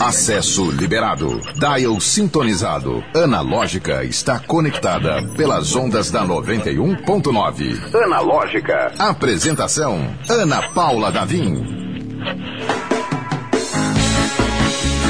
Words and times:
Acesso 0.00 0.70
liberado. 0.70 1.40
Dial 1.54 2.00
sintonizado. 2.00 3.04
Analógica 3.14 4.02
está 4.04 4.40
conectada 4.40 5.22
pelas 5.36 5.76
ondas 5.76 6.10
da 6.10 6.24
91.9. 6.24 7.94
Analógica. 7.94 8.94
Apresentação: 8.98 9.98
Ana 10.30 10.70
Paula 10.70 11.12
Davim. 11.12 11.62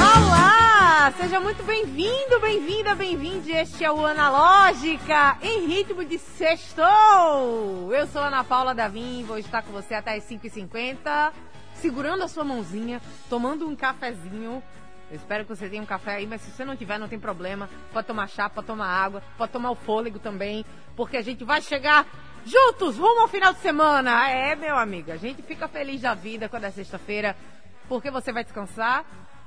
Olá! 0.01 1.13
Seja 1.17 1.39
muito 1.39 1.63
bem-vindo, 1.63 2.41
bem-vinda, 2.41 2.93
bem-vinde. 2.93 3.51
Este 3.51 3.85
é 3.85 3.91
o 3.91 4.05
Analógica 4.05 5.37
em 5.41 5.65
ritmo 5.65 6.03
de 6.03 6.19
sextou. 6.19 7.93
Eu 7.93 8.05
sou 8.07 8.21
Ana 8.21 8.43
Paula 8.43 8.75
Davim, 8.75 9.23
vou 9.25 9.37
estar 9.37 9.61
com 9.61 9.71
você 9.71 9.93
até 9.93 10.15
as 10.17 10.25
5h50 10.25 11.31
segurando 11.77 12.23
a 12.23 12.27
sua 12.27 12.43
mãozinha, 12.43 13.01
tomando 13.29 13.67
um 13.67 13.75
cafezinho. 13.75 14.61
Eu 15.09 15.15
espero 15.15 15.45
que 15.45 15.55
você 15.55 15.69
tenha 15.69 15.81
um 15.81 15.85
café 15.85 16.15
aí, 16.15 16.27
mas 16.27 16.41
se 16.41 16.51
você 16.51 16.65
não 16.65 16.75
tiver, 16.75 16.97
não 16.97 17.07
tem 17.07 17.19
problema. 17.19 17.69
Pode 17.93 18.07
tomar 18.07 18.27
chá, 18.27 18.49
pode 18.49 18.67
tomar 18.67 18.87
água, 18.87 19.23
pode 19.37 19.51
tomar 19.51 19.71
o 19.71 19.75
fôlego 19.75 20.19
também, 20.19 20.65
porque 20.95 21.15
a 21.15 21.21
gente 21.21 21.43
vai 21.43 21.61
chegar 21.61 22.05
juntos 22.45 22.97
rumo 22.97 23.21
ao 23.21 23.27
final 23.27 23.53
de 23.53 23.59
semana. 23.59 24.29
É, 24.29 24.55
meu 24.55 24.77
amigo, 24.77 25.11
a 25.11 25.17
gente 25.17 25.41
fica 25.41 25.67
feliz 25.67 26.01
da 26.01 26.13
vida 26.13 26.49
quando 26.49 26.65
é 26.65 26.71
sexta-feira, 26.71 27.35
porque 27.87 28.11
você 28.11 28.33
vai 28.33 28.43
descansar 28.43 29.05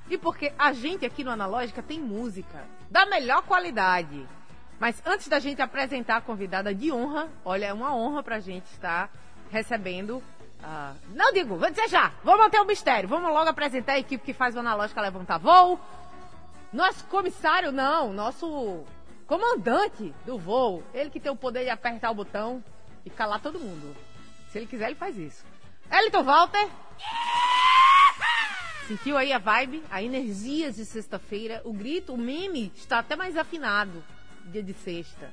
e 0.09 0.17
porque 0.17 0.53
a 0.59 0.73
gente 0.73 1.05
aqui 1.05 1.23
no 1.23 1.31
Analógica 1.31 1.83
tem 1.83 2.01
música 2.01 2.65
da 2.91 3.05
melhor 3.07 3.43
qualidade. 3.43 4.27
Mas 4.79 5.03
antes 5.05 5.29
da 5.29 5.39
gente 5.39 5.61
apresentar 5.61 6.17
a 6.17 6.21
convidada 6.23 6.75
de 6.75 6.91
honra, 6.91 7.29
olha, 7.45 7.67
é 7.67 7.73
uma 7.73 7.95
honra 7.95 8.23
pra 8.23 8.41
gente 8.41 8.65
estar 8.73 9.11
recebendo 9.51 10.23
ah, 10.63 10.95
não 11.15 11.33
digo, 11.33 11.57
vou 11.57 11.71
dizer 11.71 11.89
já. 11.89 12.13
Vamos 12.23 12.41
manter 12.41 12.61
o 12.61 12.65
mistério. 12.65 13.09
Vamos 13.09 13.33
logo 13.33 13.49
apresentar 13.49 13.93
a 13.93 13.99
equipe 13.99 14.25
que 14.25 14.33
faz 14.33 14.55
o 14.55 14.61
Analógica 14.61 15.01
Levantar 15.01 15.39
Voo. 15.39 15.81
Nosso 16.73 17.05
comissário, 17.05 17.73
não. 17.73 18.13
Nosso 18.13 18.85
comandante 19.27 20.15
do 20.27 20.39
voo. 20.39 20.83
Ele 20.93 21.11
que 21.11 21.21
tem 21.21 21.31
o 21.31 21.37
poder 21.37 21.65
de 21.65 21.71
apertar 21.71 22.11
o 22.11 22.15
botão 22.15 22.63
e 23.05 23.11
calar 23.11 23.41
todo 23.41 23.59
mundo. 23.59 23.97
Se 24.51 24.59
ele 24.59 24.67
quiser, 24.67 24.87
ele 24.87 24.97
faz 24.97 25.17
isso. 25.17 25.45
Elton 25.91 26.23
Walter. 26.23 26.69
Sentiu 28.87 29.17
aí 29.17 29.33
a 29.33 29.39
vibe, 29.39 29.85
a 29.89 30.03
energia 30.03 30.73
de 30.73 30.85
sexta-feira, 30.85 31.63
o 31.65 31.73
grito, 31.73 32.13
o 32.13 32.19
meme 32.19 32.73
está 32.75 32.99
até 32.99 33.15
mais 33.15 33.37
afinado 33.37 34.03
dia 34.47 34.63
de 34.63 34.75
sexta. 34.75 35.33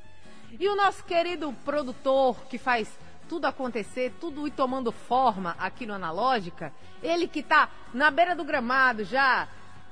E 0.59 0.67
o 0.69 0.75
nosso 0.75 1.03
querido 1.03 1.52
produtor 1.66 2.39
que 2.45 2.58
faz 2.58 2.88
tudo 3.28 3.45
acontecer, 3.45 4.14
tudo 4.20 4.47
ir 4.47 4.52
tomando 4.52 4.92
forma 4.92 5.56
aqui 5.59 5.86
no 5.86 5.94
Analógica, 5.94 6.73
ele 7.02 7.28
que 7.28 7.39
está 7.39 7.69
na 7.94 8.09
beira 8.09 8.36
do 8.36 8.44
gramado 8.44 9.03
já, 9.03 9.47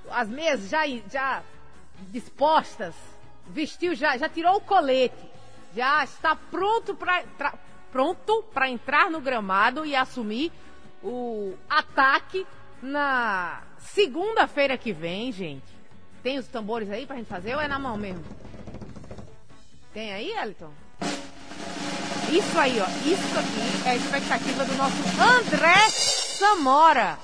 as 0.09 0.27
mesas 0.27 0.69
já, 0.69 0.87
já 1.11 1.43
dispostas, 2.09 2.95
vestiu 3.47 3.93
já, 3.95 4.17
já 4.17 4.29
tirou 4.29 4.57
o 4.57 4.61
colete, 4.61 5.29
já 5.75 6.03
está 6.03 6.35
pronto 6.35 6.95
para 6.95 7.23
pronto 7.91 8.43
para 8.53 8.69
entrar 8.69 9.09
no 9.09 9.21
gramado 9.21 9.85
e 9.85 9.95
assumir 9.95 10.51
o 11.01 11.53
ataque 11.69 12.45
na 12.81 13.61
segunda-feira 13.77 14.77
que 14.77 14.91
vem, 14.91 15.31
gente. 15.31 15.73
Tem 16.21 16.37
os 16.37 16.47
tambores 16.47 16.89
aí 16.91 17.05
pra 17.05 17.15
gente 17.15 17.27
fazer 17.27 17.55
ou 17.55 17.61
é 17.61 17.67
na 17.67 17.79
mão 17.79 17.95
mesmo? 17.95 18.25
Tem 19.93 20.11
aí, 20.11 20.31
Elton? 20.31 20.73
Isso 22.31 22.59
aí, 22.59 22.79
ó. 22.81 22.87
Isso 23.07 23.37
aqui 23.37 23.87
é 23.87 23.91
a 23.91 23.95
expectativa 23.95 24.65
do 24.65 24.73
nosso 24.75 24.95
André 25.21 25.89
Samora. 25.89 27.19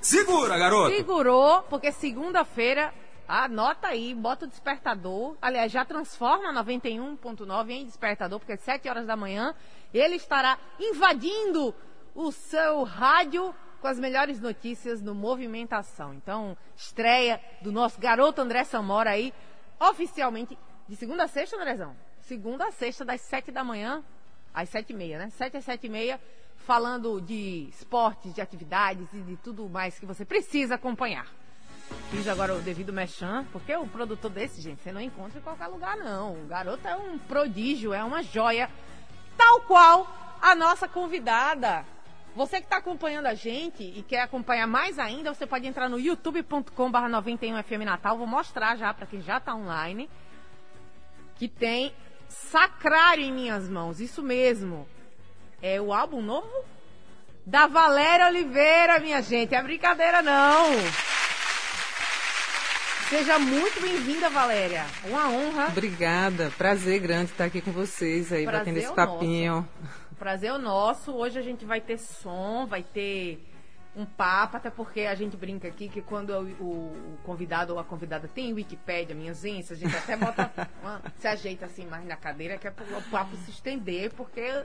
Segura, 0.00 0.58
garoto! 0.58 0.94
Segurou, 0.94 1.62
porque 1.62 1.92
segunda-feira, 1.92 2.92
anota 3.26 3.88
aí, 3.88 4.14
bota 4.14 4.44
o 4.44 4.48
despertador. 4.48 5.36
Aliás, 5.40 5.70
já 5.70 5.84
transforma 5.84 6.52
91.9 6.52 7.70
em 7.70 7.84
despertador, 7.84 8.38
porque 8.38 8.52
às 8.52 8.60
7 8.60 8.88
horas 8.88 9.06
da 9.06 9.16
manhã 9.16 9.54
ele 9.94 10.16
estará 10.16 10.58
invadindo 10.78 11.74
o 12.14 12.32
seu 12.32 12.82
rádio 12.82 13.54
com 13.80 13.86
as 13.86 13.98
melhores 13.98 14.40
notícias 14.40 15.00
no 15.00 15.14
Movimentação. 15.14 16.12
Então, 16.12 16.56
estreia 16.76 17.40
do 17.62 17.70
nosso 17.70 18.00
garoto 18.00 18.40
André 18.40 18.64
Samora 18.64 19.10
aí, 19.10 19.32
oficialmente, 19.78 20.58
de 20.88 20.96
segunda 20.96 21.24
a 21.24 21.28
sexta, 21.28 21.56
Andrezão? 21.56 21.96
Segunda 22.22 22.66
a 22.66 22.72
sexta, 22.72 23.04
das 23.04 23.20
7 23.20 23.52
da 23.52 23.62
manhã 23.62 24.04
às 24.56 24.70
sete 24.70 24.94
e 24.94 24.96
meia, 24.96 25.18
né? 25.18 25.28
Sete 25.28 25.58
às 25.58 25.64
sete 25.64 25.86
e 25.86 25.90
meia, 25.90 26.18
falando 26.66 27.20
de 27.20 27.68
esportes, 27.68 28.32
de 28.34 28.40
atividades 28.40 29.06
e 29.12 29.18
de 29.18 29.36
tudo 29.36 29.68
mais 29.68 29.98
que 29.98 30.06
você 30.06 30.24
precisa 30.24 30.76
acompanhar. 30.76 31.26
Fiz 32.10 32.26
agora 32.26 32.54
o 32.54 32.60
devido 32.60 32.92
mechan, 32.92 33.44
porque 33.52 33.76
o 33.76 33.86
produtor 33.86 34.30
desse, 34.30 34.60
gente, 34.62 34.82
você 34.82 34.90
não 34.90 35.00
encontra 35.00 35.38
em 35.38 35.42
qualquer 35.42 35.66
lugar, 35.66 35.96
não. 35.98 36.32
O 36.32 36.46
garoto 36.46 36.88
é 36.88 36.96
um 36.96 37.18
prodígio, 37.18 37.92
é 37.92 38.02
uma 38.02 38.22
joia, 38.22 38.70
tal 39.36 39.60
qual 39.60 40.08
a 40.40 40.54
nossa 40.54 40.88
convidada. 40.88 41.84
Você 42.34 42.58
que 42.58 42.64
está 42.64 42.78
acompanhando 42.78 43.26
a 43.26 43.34
gente 43.34 43.82
e 43.82 44.02
quer 44.02 44.22
acompanhar 44.22 44.66
mais 44.66 44.98
ainda, 44.98 45.32
você 45.32 45.46
pode 45.46 45.66
entrar 45.66 45.88
no 45.88 45.98
youtube.com.br 45.98 46.70
91FM 46.72 47.84
Natal. 47.84 48.18
Vou 48.18 48.26
mostrar 48.26 48.76
já 48.76 48.92
para 48.92 49.06
quem 49.06 49.22
já 49.22 49.36
está 49.36 49.54
online. 49.54 50.08
Que 51.36 51.48
tem 51.48 51.94
Sacrário 52.28 53.24
em 53.24 53.32
minhas 53.32 53.68
mãos, 53.68 54.00
isso 54.00 54.22
mesmo. 54.22 54.86
É 55.62 55.80
o 55.80 55.92
álbum 55.92 56.20
novo 56.20 56.64
da 57.44 57.66
Valéria 57.66 58.26
Oliveira, 58.26 58.98
minha 58.98 59.22
gente. 59.22 59.54
É 59.54 59.62
brincadeira 59.62 60.20
não. 60.22 60.70
Seja 63.08 63.38
muito 63.38 63.80
bem-vinda, 63.80 64.28
Valéria. 64.28 64.84
Uma 65.04 65.28
honra. 65.28 65.68
Obrigada. 65.68 66.52
Prazer 66.58 66.98
grande 66.98 67.30
estar 67.30 67.44
aqui 67.44 67.60
com 67.60 67.70
vocês 67.70 68.32
aí, 68.32 68.44
Prazer 68.44 68.60
batendo 68.60 68.78
esse 68.78 68.92
é 68.92 68.94
papinho. 68.94 69.54
Nosso. 69.54 70.16
Prazer 70.18 70.50
é 70.50 70.52
o 70.52 70.58
nosso. 70.58 71.12
Hoje 71.12 71.38
a 71.38 71.42
gente 71.42 71.64
vai 71.64 71.80
ter 71.80 71.98
som, 71.98 72.66
vai 72.66 72.82
ter 72.82 73.46
um 73.96 74.04
papo, 74.04 74.58
até 74.58 74.68
porque 74.68 75.00
a 75.00 75.14
gente 75.14 75.36
brinca 75.36 75.66
aqui 75.66 75.88
que 75.88 76.02
quando 76.02 76.30
o, 76.30 76.44
o 76.62 77.18
convidado 77.24 77.72
ou 77.72 77.78
a 77.78 77.84
convidada 77.84 78.28
tem 78.28 78.52
Wikipédia, 78.52 79.16
minhas 79.16 79.42
ências, 79.44 79.78
a 79.78 79.80
gente 79.80 79.96
até 79.96 80.16
bota, 80.16 80.50
uma, 80.82 81.00
se 81.18 81.26
ajeita 81.26 81.64
assim 81.64 81.86
mais 81.86 82.04
na 82.04 82.16
cadeira, 82.16 82.58
que 82.58 82.68
é 82.68 82.70
para 82.70 82.84
o 82.98 83.02
papo 83.04 83.34
se 83.36 83.50
estender, 83.50 84.12
porque 84.12 84.64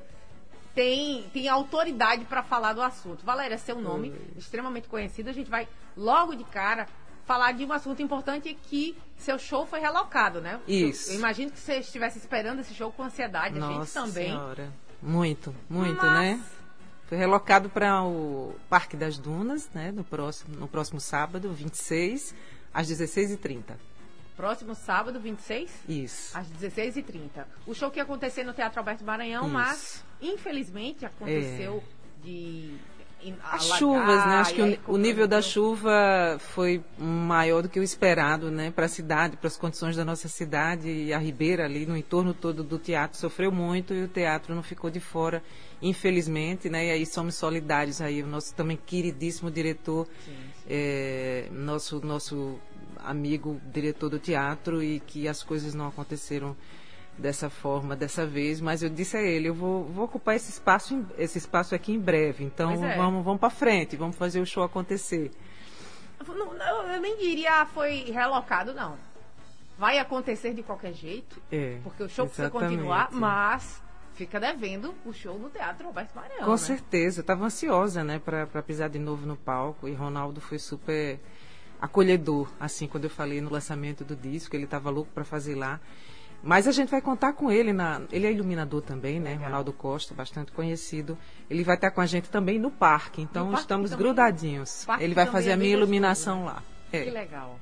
tem, 0.76 1.24
tem 1.34 1.48
autoridade 1.48 2.26
para 2.26 2.44
falar 2.44 2.74
do 2.74 2.82
assunto. 2.82 3.26
Valéria, 3.26 3.58
seu 3.58 3.80
nome, 3.80 4.10
Oi. 4.10 4.22
extremamente 4.38 4.90
conhecido, 4.90 5.30
a 5.30 5.34
gente 5.34 5.50
vai 5.50 5.66
logo 5.96 6.36
de 6.36 6.44
cara 6.44 6.86
falar 7.26 7.54
de 7.54 7.64
um 7.64 7.72
assunto 7.72 8.02
importante 8.02 8.54
que 8.54 8.98
seu 9.16 9.40
show 9.40 9.66
foi 9.66 9.80
relocado, 9.80 10.42
né? 10.42 10.60
Isso. 10.68 11.12
Eu, 11.12 11.14
eu 11.14 11.20
imagino 11.20 11.52
que 11.52 11.60
você 11.60 11.76
estivesse 11.76 12.18
esperando 12.18 12.60
esse 12.60 12.74
show 12.74 12.92
com 12.92 13.04
ansiedade, 13.04 13.58
Nossa 13.58 13.72
a 13.72 13.80
gente 13.80 13.94
também. 13.94 14.30
Senhora. 14.30 14.74
Muito, 15.02 15.56
muito, 15.70 16.06
Mas... 16.06 16.38
né? 16.38 16.44
Foi 17.12 17.18
relocado 17.18 17.70
para 17.70 18.02
o 18.06 18.56
Parque 18.70 18.96
das 18.96 19.18
Dunas, 19.18 19.70
né, 19.74 19.92
no 19.92 20.02
próximo, 20.02 20.56
no 20.56 20.66
próximo 20.66 21.02
sábado, 21.02 21.52
26, 21.52 22.34
às 22.74 22.88
16h30. 22.88 23.76
Próximo 24.38 24.74
sábado, 24.74 25.20
26? 25.20 25.72
Isso. 25.90 26.38
Às 26.38 26.48
16h30. 26.48 27.46
O 27.68 27.76
show 27.76 27.92
que 27.92 28.00
ia 28.00 28.04
acontecer 28.04 28.46
no 28.46 28.54
Teatro 28.54 28.80
Alberto 28.80 29.04
Maranhão, 29.04 29.44
Isso. 29.44 29.54
mas 29.54 30.06
infelizmente 30.22 31.06
aconteceu 31.06 31.84
é. 31.86 32.26
de 32.26 32.78
as 33.44 33.66
chuvas, 33.78 34.26
né? 34.26 34.36
Acho 34.38 34.54
que 34.56 34.62
o, 34.62 34.94
o, 34.94 34.98
nível 34.98 35.28
da 35.28 35.42
chuva 35.42 36.38
foi 36.40 36.84
maior 36.98 37.62
do 37.62 37.70
que 37.70 37.80
o 37.80 37.84
esperado, 37.84 38.50
né? 38.50 38.72
Para 38.72 38.86
a 38.86 38.90
cidade, 38.90 39.38
para 39.38 39.48
as 39.48 39.58
condições 39.58 39.96
da 39.96 40.04
nossa 40.04 40.28
cidade 40.28 40.90
e 40.90 41.14
a 41.14 41.18
Ribeira 41.18 41.66
ali 41.66 41.86
no 41.86 41.96
entorno 41.96 42.34
todo 42.34 42.64
do 42.64 42.80
teatro 42.80 43.18
sofreu 43.18 43.52
muito 43.52 43.94
e 43.94 44.04
o 44.04 44.08
teatro 44.08 44.56
não 44.56 44.64
ficou 44.64 44.90
de 44.90 45.00
fora, 45.00 45.44
infelizmente, 45.82 46.70
né? 46.70 46.88
E 46.88 46.92
aí 46.92 47.06
somos 47.06 47.36
solidários 47.36 48.02
aí 48.02 48.24
o 48.24 48.28
nosso 48.28 48.56
também 48.56 48.78
queridíssimo 48.78 49.52
diretor, 49.52 50.08
sim, 50.26 50.32
sim. 50.32 50.64
É, 50.68 51.48
nosso 51.52 52.04
nosso 52.06 52.60
amigo 53.04 53.60
diretor 53.72 54.10
do 54.10 54.20
teatro 54.20 54.82
e 54.82 55.00
que 55.00 55.28
as 55.28 55.44
coisas 55.44 55.74
não 55.74 55.88
aconteceram 55.88 56.56
dessa 57.18 57.50
forma 57.50 57.96
dessa 57.96 58.26
vez, 58.26 58.60
mas 58.60 58.82
eu 58.82 58.90
disse 58.90 59.18
a 59.18 59.22
ele, 59.22 59.50
eu 59.50 59.54
vou, 59.54 59.84
vou 59.84 60.06
ocupar 60.06 60.36
esse 60.36 60.50
espaço, 60.50 61.06
esse 61.18 61.38
espaço 61.38 61.76
aqui 61.76 61.92
em 61.94 62.00
breve. 62.00 62.44
Então 62.44 62.84
é. 62.84 62.96
vamos, 62.96 63.24
vamos 63.24 63.40
para 63.40 63.50
frente, 63.50 63.96
vamos 63.96 64.16
fazer 64.16 64.40
o 64.40 64.46
show 64.46 64.64
acontecer. 64.64 65.32
Não, 66.28 66.54
não, 66.54 66.94
eu 66.94 67.02
nem 67.02 67.18
diria 67.18 67.66
foi 67.66 68.12
relocado, 68.12 68.74
não. 68.74 68.96
Vai 69.78 69.98
acontecer 69.98 70.54
de 70.54 70.62
qualquer 70.62 70.94
jeito, 70.94 71.42
é, 71.52 71.80
porque 71.84 72.04
o 72.04 72.10
show 72.10 72.28
precisa 72.28 72.50
continuar, 72.50 73.10
mas 73.12 73.82
fica 74.14 74.40
devendo 74.40 74.94
o 75.04 75.12
show 75.12 75.40
no 75.40 75.50
Teatro 75.50 75.88
Roberto 75.88 76.14
Maranhão. 76.14 76.46
Com 76.46 76.52
né? 76.52 76.58
certeza, 76.58 77.22
estava 77.22 77.46
ansiosa, 77.46 78.04
né, 78.04 78.20
para 78.20 78.62
pisar 78.62 78.90
de 78.90 79.00
novo 79.00 79.26
no 79.26 79.36
palco 79.36 79.88
e 79.88 79.94
Ronaldo 79.94 80.40
foi 80.40 80.60
super 80.60 81.20
acolhedor, 81.82 82.48
assim, 82.60 82.88
quando 82.88 83.06
eu 83.06 83.10
falei 83.10 83.42
no 83.42 83.50
lançamento 83.50 84.06
do 84.06 84.16
disco, 84.16 84.56
ele 84.56 84.66
estava 84.66 84.92
louco 84.92 85.10
para 85.12 85.24
fazer 85.24 85.56
lá. 85.56 85.80
Mas 86.44 86.68
a 86.68 86.72
gente 86.72 86.90
vai 86.90 87.02
contar 87.02 87.34
com 87.34 87.52
ele 87.52 87.72
na. 87.72 88.02
Ele 88.12 88.26
é 88.26 88.32
iluminador 88.32 88.82
também, 88.82 89.20
né? 89.20 89.32
Legal. 89.32 89.46
Ronaldo 89.46 89.74
Costa, 89.74 90.14
bastante 90.14 90.52
conhecido. 90.52 91.18
Ele 91.50 91.64
vai 91.64 91.76
estar 91.76 91.92
com 91.92 92.02
a 92.02 92.06
gente 92.06 92.30
também 92.30 92.58
no 92.58 92.72
parque. 92.72 93.22
Então 93.22 93.48
parque 93.48 93.62
estamos 93.62 93.92
também, 93.92 94.06
grudadinhos. 94.06 94.88
Ele 95.00 95.14
vai 95.14 95.28
fazer 95.28 95.52
a 95.52 95.58
minha 95.58 95.74
iluminação 95.74 96.46
lá. 96.46 96.64
É. 96.92 97.04
Que 97.04 97.12
legal. 97.12 97.60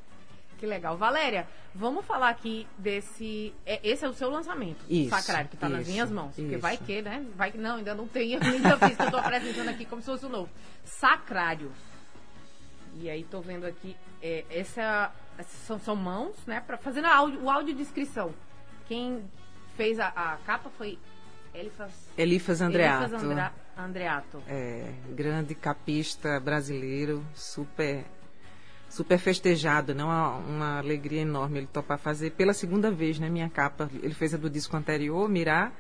Que 0.58 0.66
legal. 0.66 0.98
Valéria, 0.98 1.48
vamos 1.74 2.06
falar 2.06 2.30
aqui 2.30 2.68
desse. 2.78 3.54
É, 3.66 3.80
esse 3.81 4.06
é 4.06 4.10
o 4.10 4.14
seu 4.14 4.30
lançamento, 4.30 4.84
isso, 4.90 5.10
Sacrário, 5.10 5.50
que 5.50 5.56
está 5.56 5.70
nas 5.70 5.88
minhas 5.88 6.12
mãos. 6.12 6.36
Porque 6.36 6.58
vai 6.58 6.78
que, 6.78 7.02
né? 7.02 7.26
Vai 7.36 7.52
que 7.52 7.58
não, 7.58 7.78
ainda 7.78 7.96
não 7.96 8.08
tem, 8.08 8.36
ainda 8.36 8.78
fiz, 8.78 8.96
que 8.96 9.02
eu 9.02 9.06
estou 9.06 9.20
apresentando 9.20 9.70
aqui 9.70 9.86
como 9.86 10.02
se 10.02 10.08
fosse 10.08 10.26
o 10.26 10.30
novo. 10.30 10.50
Sacrário. 10.84 11.72
E 12.96 13.10
aí 13.10 13.22
estou 13.22 13.42
vendo 13.42 13.66
aqui, 13.66 13.96
é, 14.22 14.44
essa, 14.50 15.12
são, 15.66 15.80
são 15.80 15.96
mãos, 15.96 16.36
né? 16.46 16.60
Para 16.60 16.78
fazendo 16.78 17.06
a 17.06 17.16
áudio, 17.16 17.42
o 17.42 17.50
audiodescrição. 17.50 18.34
Quem 18.90 19.24
fez 19.78 20.00
a, 20.00 20.08
a 20.08 20.38
capa 20.38 20.68
foi 20.72 20.98
Elifas, 21.54 21.92
Elifas 22.18 22.60
Andreato. 22.60 23.04
Elifas 23.04 23.24
Andra, 23.24 23.54
Andreato. 23.78 24.44
É, 24.48 24.92
grande 25.12 25.54
capista 25.54 26.40
brasileiro, 26.40 27.24
super 27.36 28.04
super 28.90 29.20
festejado, 29.20 29.94
né? 29.94 30.04
Uma, 30.04 30.38
uma, 30.38 30.78
alegria 30.80 31.22
enorme 31.22 31.60
ele 31.60 31.68
topar 31.68 32.00
fazer 32.00 32.32
pela 32.32 32.52
segunda 32.52 32.90
vez, 32.90 33.20
né? 33.20 33.30
Minha 33.30 33.48
capa. 33.48 33.88
Ele 34.02 34.16
fez 34.16 34.34
a 34.34 34.38
do 34.38 34.50
disco 34.50 34.76
anterior, 34.76 35.30
Mirar, 35.30 35.72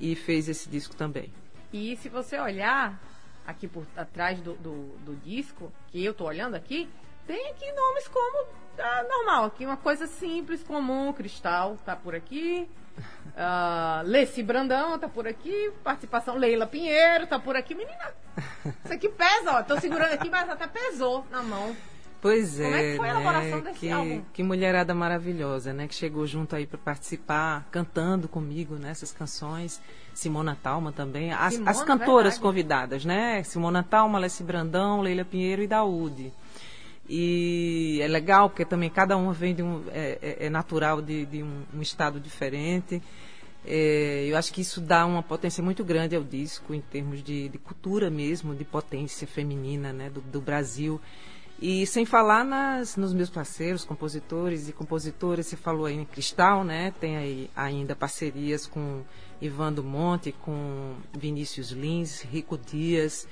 e 0.00 0.16
fez 0.16 0.48
esse 0.48 0.68
disco 0.68 0.96
também. 0.96 1.32
E 1.72 1.96
se 1.98 2.08
você 2.08 2.36
olhar 2.36 3.00
aqui 3.46 3.68
por 3.68 3.86
atrás 3.96 4.40
do, 4.40 4.54
do, 4.54 4.98
do 5.04 5.16
disco, 5.16 5.72
que 5.92 6.04
eu 6.04 6.10
estou 6.10 6.26
olhando 6.26 6.56
aqui, 6.56 6.88
tem 7.30 7.46
aqui 7.50 7.70
nomes 7.70 8.08
como 8.08 8.48
ah, 8.76 9.04
normal, 9.08 9.44
aqui 9.44 9.64
uma 9.64 9.76
coisa 9.76 10.08
simples, 10.08 10.64
comum, 10.64 11.12
Cristal 11.12 11.78
tá 11.86 11.94
por 11.94 12.12
aqui. 12.12 12.68
Uh, 12.98 14.02
Leci 14.04 14.42
Brandão 14.42 14.98
tá 14.98 15.08
por 15.08 15.28
aqui, 15.28 15.72
participação 15.84 16.36
Leila 16.36 16.66
Pinheiro 16.66 17.28
tá 17.28 17.38
por 17.38 17.54
aqui, 17.54 17.72
menina. 17.72 18.12
Isso 18.84 18.92
aqui 18.92 19.08
pesa, 19.08 19.58
ó. 19.58 19.62
Tô 19.62 19.78
segurando 19.78 20.14
aqui, 20.14 20.28
mas 20.28 20.50
até 20.50 20.66
pesou 20.66 21.24
na 21.30 21.40
mão. 21.40 21.76
Pois 22.20 22.56
Como 22.56 22.66
é. 22.66 22.70
Como 22.70 22.76
é 22.76 22.90
que 22.90 22.96
foi 22.96 23.08
a 23.08 23.14
né? 23.14 23.20
elaboração 23.20 23.60
desse 23.60 23.78
que, 23.78 23.90
álbum? 23.90 24.22
Que 24.32 24.42
mulherada 24.42 24.92
maravilhosa, 24.92 25.72
né? 25.72 25.86
Que 25.86 25.94
chegou 25.94 26.26
junto 26.26 26.56
aí 26.56 26.66
para 26.66 26.78
participar, 26.78 27.64
cantando 27.70 28.28
comigo 28.28 28.74
nessas 28.74 29.12
né? 29.12 29.18
canções. 29.18 29.80
Simona 30.12 30.58
Talma 30.60 30.90
também. 30.90 31.32
As, 31.32 31.54
Simona, 31.54 31.70
as 31.70 31.82
cantoras 31.82 32.34
verdade. 32.34 32.40
convidadas, 32.40 33.04
né? 33.04 33.42
Simona 33.44 33.82
Talma, 33.84 34.18
Alessi 34.18 34.42
Brandão, 34.42 35.00
Leila 35.00 35.24
Pinheiro 35.24 35.62
e 35.62 35.68
Daúde. 35.68 36.32
E 37.12 37.98
é 38.00 38.06
legal 38.06 38.48
porque 38.48 38.64
também 38.64 38.88
cada 38.88 39.16
uma 39.16 39.32
vem 39.32 39.52
de 39.52 39.64
um. 39.64 39.82
É, 39.88 40.18
é, 40.22 40.46
é 40.46 40.50
natural 40.50 41.02
de, 41.02 41.26
de 41.26 41.42
um, 41.42 41.64
um, 41.74 41.82
estado 41.82 42.20
diferente. 42.20 43.02
É, 43.66 44.26
eu 44.28 44.36
acho 44.36 44.52
que 44.52 44.60
isso 44.60 44.80
dá 44.80 45.04
uma 45.04 45.20
potência 45.20 45.60
muito 45.60 45.82
grande 45.82 46.14
ao 46.14 46.22
disco, 46.22 46.72
em 46.72 46.80
termos 46.80 47.20
de, 47.20 47.48
de 47.48 47.58
cultura 47.58 48.08
mesmo, 48.10 48.54
de 48.54 48.64
potência 48.64 49.26
feminina 49.26 49.92
né, 49.92 50.08
do, 50.08 50.20
do 50.20 50.40
Brasil. 50.40 51.00
E 51.60 51.84
sem 51.84 52.06
falar 52.06 52.44
nas, 52.44 52.96
nos 52.96 53.12
meus 53.12 53.28
parceiros, 53.28 53.84
compositores 53.84 54.68
e 54.68 54.72
compositoras, 54.72 55.48
você 55.48 55.56
falou 55.56 55.86
aí 55.86 55.96
em 55.96 56.04
Cristal, 56.04 56.62
né? 56.62 56.94
Tem 57.00 57.16
aí 57.16 57.50
ainda 57.56 57.96
parcerias 57.96 58.68
com 58.68 59.02
Ivan 59.42 59.72
do 59.72 59.82
Monte, 59.82 60.30
com 60.30 60.94
Vinícius 61.12 61.72
Lins, 61.72 62.22
Rico 62.22 62.56
Dias, 62.56 63.26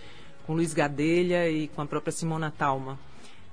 com 0.44 0.52
Luiz 0.54 0.74
Gadelha 0.74 1.48
e 1.48 1.68
com 1.68 1.80
a 1.80 1.86
própria 1.86 2.10
Simona 2.10 2.50
Talma. 2.50 2.98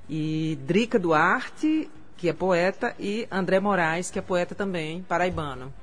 E 0.10 0.58
Drica 0.66 1.00
Duarte, 1.00 1.90
que 2.18 2.30
é 2.30 2.34
poeta, 2.34 2.96
e 3.00 3.28
André 3.32 3.60
Moraes, 3.60 4.10
que 4.10 4.20
é 4.20 4.22
poeta 4.22 4.54
também, 4.54 5.02
paraibano. 5.04 5.74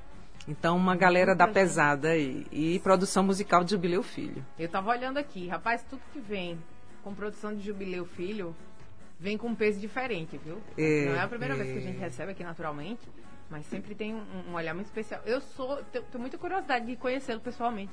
Então, 0.46 0.76
uma 0.76 0.96
galera 0.96 1.34
da 1.34 1.46
pesada 1.46 2.10
aí. 2.10 2.46
E 2.50 2.78
produção 2.80 3.22
musical 3.22 3.62
de 3.62 3.70
Jubileu 3.72 4.02
Filho. 4.02 4.44
Eu 4.58 4.68
tava 4.68 4.90
olhando 4.90 5.18
aqui, 5.18 5.46
rapaz, 5.46 5.84
tudo 5.88 6.02
que 6.12 6.18
vem 6.18 6.58
com 7.02 7.14
produção 7.14 7.54
de 7.54 7.64
Jubileu 7.64 8.04
Filho 8.04 8.54
vem 9.18 9.38
com 9.38 9.48
um 9.48 9.54
peso 9.54 9.78
diferente, 9.78 10.38
viu? 10.44 10.60
É, 10.76 11.06
Não 11.06 11.14
é 11.14 11.20
a 11.20 11.28
primeira 11.28 11.54
é. 11.54 11.56
vez 11.56 11.72
que 11.72 11.78
a 11.78 11.80
gente 11.80 11.98
recebe 11.98 12.32
aqui 12.32 12.42
naturalmente, 12.42 13.02
mas 13.48 13.64
sempre 13.66 13.94
tem 13.94 14.14
um, 14.14 14.50
um 14.50 14.54
olhar 14.54 14.74
muito 14.74 14.86
especial. 14.86 15.20
Eu 15.24 15.40
sou, 15.40 15.76
tenho, 15.92 16.04
tenho 16.06 16.20
muita 16.20 16.36
curiosidade 16.36 16.86
de 16.86 16.96
conhecê-lo 16.96 17.40
pessoalmente. 17.40 17.92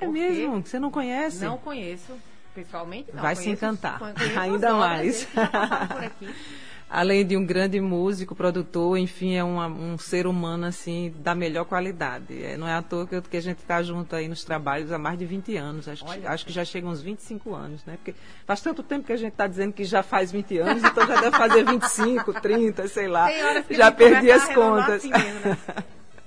É 0.00 0.06
mesmo? 0.06 0.64
Você 0.64 0.78
não 0.78 0.90
conhece? 0.90 1.44
Não 1.44 1.58
conheço 1.58 2.16
pessoalmente. 2.54 3.10
Não, 3.12 3.22
Vai 3.22 3.34
conheço, 3.34 3.42
se 3.42 3.50
encantar, 3.50 4.00
ainda 4.38 4.74
mais. 4.74 5.24
Por 5.24 6.04
aqui. 6.04 6.28
além 6.92 7.24
de 7.24 7.38
um 7.38 7.46
grande 7.46 7.80
músico, 7.80 8.34
produtor, 8.34 8.98
enfim, 8.98 9.34
é 9.34 9.42
uma, 9.42 9.66
um 9.66 9.96
ser 9.96 10.26
humano 10.26 10.66
assim 10.66 11.10
da 11.20 11.34
melhor 11.34 11.64
qualidade. 11.64 12.44
É, 12.44 12.54
não 12.58 12.68
é 12.68 12.74
à 12.74 12.82
toa 12.82 13.06
que, 13.06 13.18
que 13.22 13.36
a 13.38 13.40
gente 13.40 13.60
está 13.60 13.82
junto 13.82 14.14
aí 14.14 14.28
nos 14.28 14.44
trabalhos 14.44 14.92
há 14.92 14.98
mais 14.98 15.18
de 15.18 15.24
20 15.24 15.56
anos. 15.56 15.88
Acho, 15.88 16.04
que, 16.04 16.26
acho 16.26 16.44
que 16.44 16.52
já 16.52 16.66
chega 16.66 16.86
uns 16.86 17.00
25 17.00 17.54
anos, 17.54 17.82
né? 17.86 17.94
Porque 17.96 18.14
faz 18.46 18.60
tanto 18.60 18.82
tempo 18.82 19.06
que 19.06 19.12
a 19.14 19.16
gente 19.16 19.32
está 19.32 19.46
dizendo 19.46 19.72
que 19.72 19.84
já 19.84 20.02
faz 20.02 20.30
20 20.30 20.58
anos, 20.58 20.84
então 20.84 21.06
já 21.06 21.18
deve 21.18 21.38
fazer 21.38 21.64
25, 21.64 22.40
30, 22.42 22.86
sei 22.88 23.08
lá. 23.08 23.26
já 23.70 23.90
perdi 23.90 24.30
as 24.30 24.46
contas. 24.52 24.96
Assim 24.96 25.08
mesmo, 25.08 25.40
né? 25.46 25.58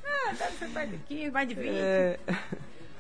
ah, 0.04 0.34
deve 0.36 0.58
ser 0.58 0.68
mais 0.70 0.90
de 0.90 0.98
15, 0.98 1.32
mais 1.32 1.48
de 1.48 1.54
20. 1.54 1.70
É... 1.70 2.20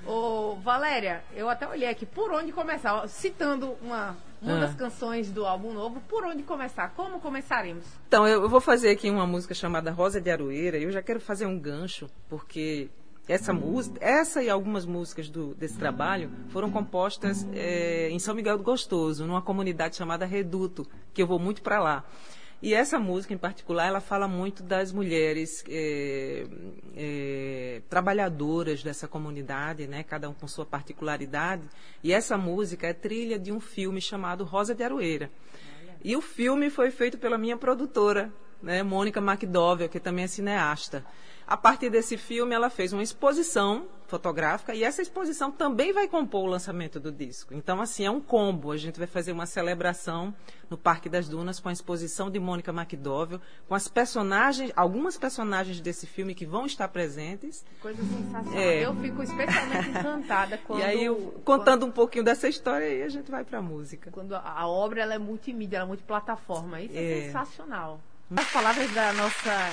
Ô, 0.05 0.55
Valéria, 0.63 1.23
eu 1.35 1.49
até 1.49 1.67
olhei 1.67 1.89
aqui 1.89 2.05
por 2.05 2.31
onde 2.31 2.51
começar, 2.51 3.07
citando 3.07 3.75
uma, 3.81 4.15
uma 4.41 4.57
ah. 4.57 4.59
das 4.59 4.75
canções 4.75 5.31
do 5.31 5.45
álbum 5.45 5.73
novo, 5.73 5.99
por 6.07 6.23
onde 6.23 6.43
começar? 6.43 6.89
Como 6.95 7.19
começaremos? 7.19 7.83
Então, 8.07 8.27
eu, 8.27 8.43
eu 8.43 8.49
vou 8.49 8.61
fazer 8.61 8.89
aqui 8.89 9.09
uma 9.09 9.25
música 9.25 9.53
chamada 9.53 9.91
Rosa 9.91 10.21
de 10.21 10.29
Aroeira, 10.29 10.77
eu 10.77 10.91
já 10.91 11.01
quero 11.01 11.19
fazer 11.19 11.47
um 11.47 11.59
gancho, 11.59 12.07
porque 12.29 12.89
essa 13.27 13.51
música, 13.51 13.97
essa 13.99 14.43
e 14.43 14.49
algumas 14.49 14.85
músicas 14.85 15.29
do, 15.29 15.55
desse 15.55 15.77
trabalho 15.77 16.29
foram 16.49 16.69
compostas 16.69 17.45
é, 17.53 18.09
em 18.11 18.19
São 18.19 18.35
Miguel 18.35 18.57
do 18.57 18.63
Gostoso, 18.63 19.25
numa 19.25 19.41
comunidade 19.41 19.95
chamada 19.95 20.25
Reduto, 20.25 20.85
que 21.13 21.21
eu 21.23 21.27
vou 21.27 21.39
muito 21.39 21.63
para 21.63 21.79
lá. 21.79 22.03
E 22.61 22.73
essa 22.73 22.97
música 22.97 23.33
em 23.33 23.37
particular, 23.37 23.87
ela 23.87 23.99
fala 23.99 24.27
muito 24.27 24.63
das 24.63 24.91
mulheres 24.91 25.63
é, 25.69 26.47
é, 26.95 27.81
trabalhadoras 27.89 28.81
dessa 28.81 29.07
comunidade, 29.07 29.87
né? 29.87 30.03
cada 30.03 30.29
um 30.29 30.33
com 30.33 30.47
sua 30.47 30.65
particularidade. 30.65 31.63
E 32.03 32.13
essa 32.13 32.37
música 32.37 32.87
é 32.87 32.93
trilha 32.93 33.37
de 33.37 33.51
um 33.51 33.59
filme 33.59 34.01
chamado 34.01 34.43
Rosa 34.43 34.73
de 34.73 34.83
Aroeira. 34.83 35.29
E 36.03 36.15
o 36.15 36.21
filme 36.21 36.69
foi 36.69 36.91
feito 36.91 37.17
pela 37.17 37.37
minha 37.37 37.57
produtora, 37.57 38.31
né? 38.61 38.83
Mônica 38.83 39.19
McDowell, 39.19 39.89
que 39.89 39.99
também 39.99 40.25
é 40.25 40.27
cineasta. 40.27 41.05
A 41.47 41.55
partir 41.55 41.91
desse 41.91 42.17
filme, 42.17 42.55
ela 42.55 42.71
fez 42.71 42.91
uma 42.91 43.03
exposição 43.03 43.85
fotográfica 44.07 44.73
e 44.73 44.83
essa 44.83 45.01
exposição 45.01 45.51
também 45.51 45.93
vai 45.93 46.07
compor 46.07 46.43
o 46.43 46.47
lançamento 46.47 46.99
do 46.99 47.11
disco. 47.11 47.53
Então, 47.53 47.79
assim, 47.79 48.03
é 48.03 48.09
um 48.09 48.19
combo. 48.19 48.71
A 48.71 48.77
gente 48.77 48.97
vai 48.97 49.07
fazer 49.07 49.31
uma 49.31 49.45
celebração 49.45 50.33
no 50.69 50.77
Parque 50.77 51.07
das 51.07 51.29
Dunas 51.29 51.59
com 51.59 51.69
a 51.69 51.71
exposição 51.71 52.31
de 52.31 52.39
Mônica 52.39 52.71
McDowell, 52.71 53.39
com 53.67 53.75
as 53.75 53.87
personagens, 53.87 54.71
algumas 54.75 55.17
personagens 55.17 55.79
desse 55.81 56.07
filme 56.07 56.33
que 56.33 56.47
vão 56.47 56.65
estar 56.65 56.87
presentes. 56.87 57.63
Coisa 57.79 58.01
sensacional. 58.03 58.59
É. 58.59 58.83
Eu 58.83 58.95
fico 58.95 59.21
especialmente 59.21 59.89
encantada 59.89 60.57
quando... 60.57 60.79
E 60.81 60.83
aí, 60.83 61.05
eu, 61.05 61.41
contando 61.45 61.81
quando, 61.81 61.89
um 61.89 61.91
pouquinho 61.91 62.23
dessa 62.23 62.47
história, 62.47 62.87
aí 62.87 63.03
a 63.03 63.09
gente 63.09 63.29
vai 63.29 63.43
para 63.43 63.59
a 63.59 63.61
música. 63.61 64.09
Quando 64.11 64.33
a 64.33 64.67
obra 64.67 65.01
ela 65.01 65.13
é 65.13 65.19
multimídia, 65.19 65.77
ela 65.77 65.85
é 65.85 65.87
multiplataforma. 65.87 66.81
Isso 66.81 66.97
é, 66.97 67.19
é 67.19 67.21
sensacional. 67.25 68.01
As 68.33 68.51
palavras 68.51 68.91
da 68.91 69.13
nossa 69.13 69.69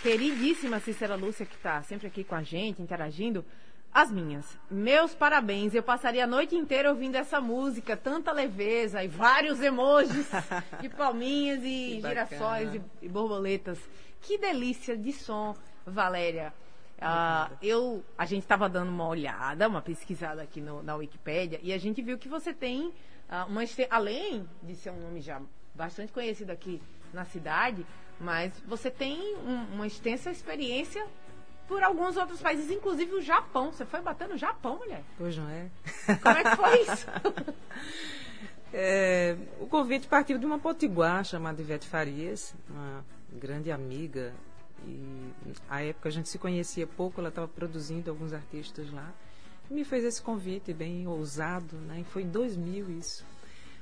queridíssima 0.00 0.80
Cícera 0.80 1.14
Lúcia, 1.16 1.44
que 1.44 1.54
está 1.54 1.82
sempre 1.82 2.06
aqui 2.06 2.24
com 2.24 2.34
a 2.34 2.42
gente, 2.42 2.80
interagindo. 2.80 3.44
As 3.92 4.10
minhas. 4.10 4.58
Meus 4.70 5.14
parabéns. 5.14 5.74
Eu 5.74 5.82
passaria 5.82 6.24
a 6.24 6.26
noite 6.26 6.56
inteira 6.56 6.88
ouvindo 6.88 7.16
essa 7.16 7.42
música, 7.42 7.94
tanta 7.94 8.32
leveza 8.32 9.04
e 9.04 9.08
vários 9.08 9.60
emojis 9.60 10.30
de 10.80 10.88
palminhas 10.88 11.62
e 11.62 12.00
girassóis 12.00 12.74
e, 12.74 12.82
e, 13.02 13.08
borboletas. 13.08 13.78
Que 14.22 14.38
delícia 14.38 14.96
de 14.96 15.12
som, 15.12 15.54
Valéria. 15.84 16.54
Uh, 16.96 17.54
eu, 17.60 18.04
a 18.16 18.24
gente 18.24 18.44
estava 18.44 18.66
dando 18.66 18.88
uma 18.88 19.06
olhada, 19.06 19.68
uma 19.68 19.82
pesquisada 19.82 20.40
aqui 20.40 20.62
no, 20.62 20.82
na 20.82 20.96
Wikipédia 20.96 21.60
e 21.62 21.72
a 21.74 21.78
gente 21.78 22.00
viu 22.00 22.16
que 22.16 22.28
você 22.28 22.52
tem 22.52 22.88
uh, 22.88 23.46
uma 23.46 23.60
além 23.90 24.48
de 24.62 24.74
ser 24.74 24.90
um 24.90 25.00
nome 25.00 25.20
já 25.20 25.40
bastante 25.74 26.12
conhecido 26.12 26.50
aqui 26.50 26.82
na 27.12 27.24
cidade, 27.24 27.86
mas 28.20 28.52
você 28.66 28.90
tem 28.90 29.36
um, 29.36 29.74
uma 29.74 29.86
extensa 29.86 30.30
experiência 30.30 31.06
por 31.68 31.82
alguns 31.82 32.16
outros 32.16 32.40
países, 32.40 32.70
inclusive 32.70 33.14
o 33.14 33.20
Japão. 33.20 33.70
Você 33.70 33.84
foi 33.84 34.00
bater 34.00 34.26
no 34.28 34.36
Japão, 34.36 34.78
mulher? 34.78 35.04
Pois 35.16 35.36
não 35.36 35.48
é. 35.48 35.68
Como 36.22 36.36
é 36.36 36.42
que 36.42 36.56
foi 36.56 36.82
isso? 36.92 37.06
é, 38.72 39.36
o 39.60 39.66
convite 39.66 40.08
partiu 40.08 40.38
de 40.38 40.46
uma 40.46 40.58
potiguar 40.58 41.24
chamada 41.24 41.60
Ivete 41.60 41.86
Farias, 41.86 42.54
uma 42.68 43.04
grande 43.32 43.70
amiga. 43.70 44.32
E 44.86 45.32
à 45.68 45.82
época 45.82 46.08
a 46.08 46.12
gente 46.12 46.28
se 46.28 46.38
conhecia 46.38 46.86
pouco, 46.86 47.20
ela 47.20 47.28
estava 47.28 47.48
produzindo 47.48 48.10
alguns 48.10 48.32
artistas 48.32 48.90
lá. 48.90 49.12
E 49.70 49.74
me 49.74 49.84
fez 49.84 50.04
esse 50.04 50.22
convite 50.22 50.72
bem 50.72 51.06
ousado, 51.06 51.76
né? 51.76 52.00
E 52.00 52.04
foi 52.04 52.22
em 52.22 52.30
2000 52.30 52.90
isso. 52.92 53.24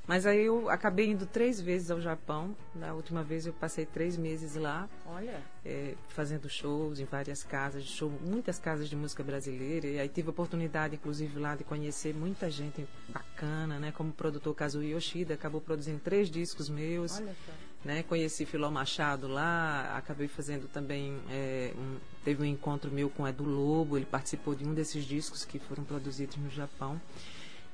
Mas 0.07 0.25
aí 0.25 0.45
eu 0.45 0.71
acabei 0.71 1.11
indo 1.11 1.27
três 1.27 1.61
vezes 1.61 1.91
ao 1.91 2.01
Japão. 2.01 2.57
Na 2.75 2.95
última 2.95 3.25
vez 3.25 3.45
eu 3.45 3.53
passei 3.53 3.85
três 3.85 4.17
meses 4.17 4.55
lá. 4.55 4.89
Olha. 5.05 5.43
É, 5.65 5.95
fazendo 6.09 6.49
shows 6.49 7.01
em 7.01 7.05
várias 7.05 7.43
casas 7.43 7.83
de 7.83 7.91
show, 7.91 8.13
muitas 8.23 8.57
casas 8.59 8.89
de 8.89 8.95
música 8.95 9.25
brasileira. 9.25 9.87
E 9.89 9.99
aí 9.99 10.09
tive 10.09 10.29
a 10.29 10.31
oportunidade, 10.31 10.95
inclusive, 10.95 11.39
lá 11.41 11.57
de 11.57 11.65
conhecer 11.65 12.15
muita 12.15 12.49
gente 12.49 12.87
bacana, 13.09 13.81
né? 13.81 13.93
Como 13.93 14.11
o 14.11 14.13
produtor 14.13 14.55
Kazuo 14.55 14.83
Yoshida, 14.83 15.35
acabou 15.35 15.61
produzindo 15.61 15.99
três 15.99 16.31
discos 16.31 16.69
meus. 16.69 17.19
Olha 17.19 17.35
só. 17.45 17.53
Né? 17.85 18.03
Conheci 18.03 18.45
Filó 18.45 18.69
Machado 18.71 19.29
lá, 19.29 19.97
acabei 19.97 20.27
fazendo 20.27 20.69
também. 20.69 21.21
É, 21.31 21.73
um, 21.77 21.97
teve 22.25 22.43
um 22.43 22.45
encontro 22.45 22.91
meu 22.91 23.09
com 23.09 23.27
Edu 23.27 23.45
Lobo, 23.45 23.97
ele 23.97 24.07
participou 24.07 24.55
de 24.55 24.65
um 24.65 24.75
desses 24.75 25.05
discos 25.05 25.45
que 25.45 25.59
foram 25.59 25.85
produzidos 25.85 26.37
no 26.37 26.51
Japão. 26.51 27.01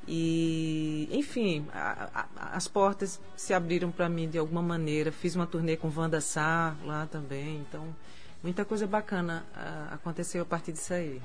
E, 0.06 1.08
enfim, 1.12 1.66
a, 1.72 2.26
a, 2.36 2.56
as 2.56 2.66
portas 2.66 3.20
se 3.36 3.54
abriram 3.54 3.90
para 3.90 4.08
mim 4.08 4.28
de 4.28 4.38
alguma 4.38 4.62
maneira. 4.62 5.12
Fiz 5.12 5.36
uma 5.36 5.46
turnê 5.46 5.76
com 5.76 5.92
Wanda 5.94 6.20
Sá 6.20 6.74
lá 6.84 7.06
também. 7.06 7.58
Então, 7.68 7.94
muita 8.42 8.64
coisa 8.64 8.86
bacana 8.86 9.44
a, 9.54 9.94
aconteceu 9.94 10.42
a 10.42 10.44
partir 10.44 10.72
disso 10.72 10.92
aí. 10.92 11.22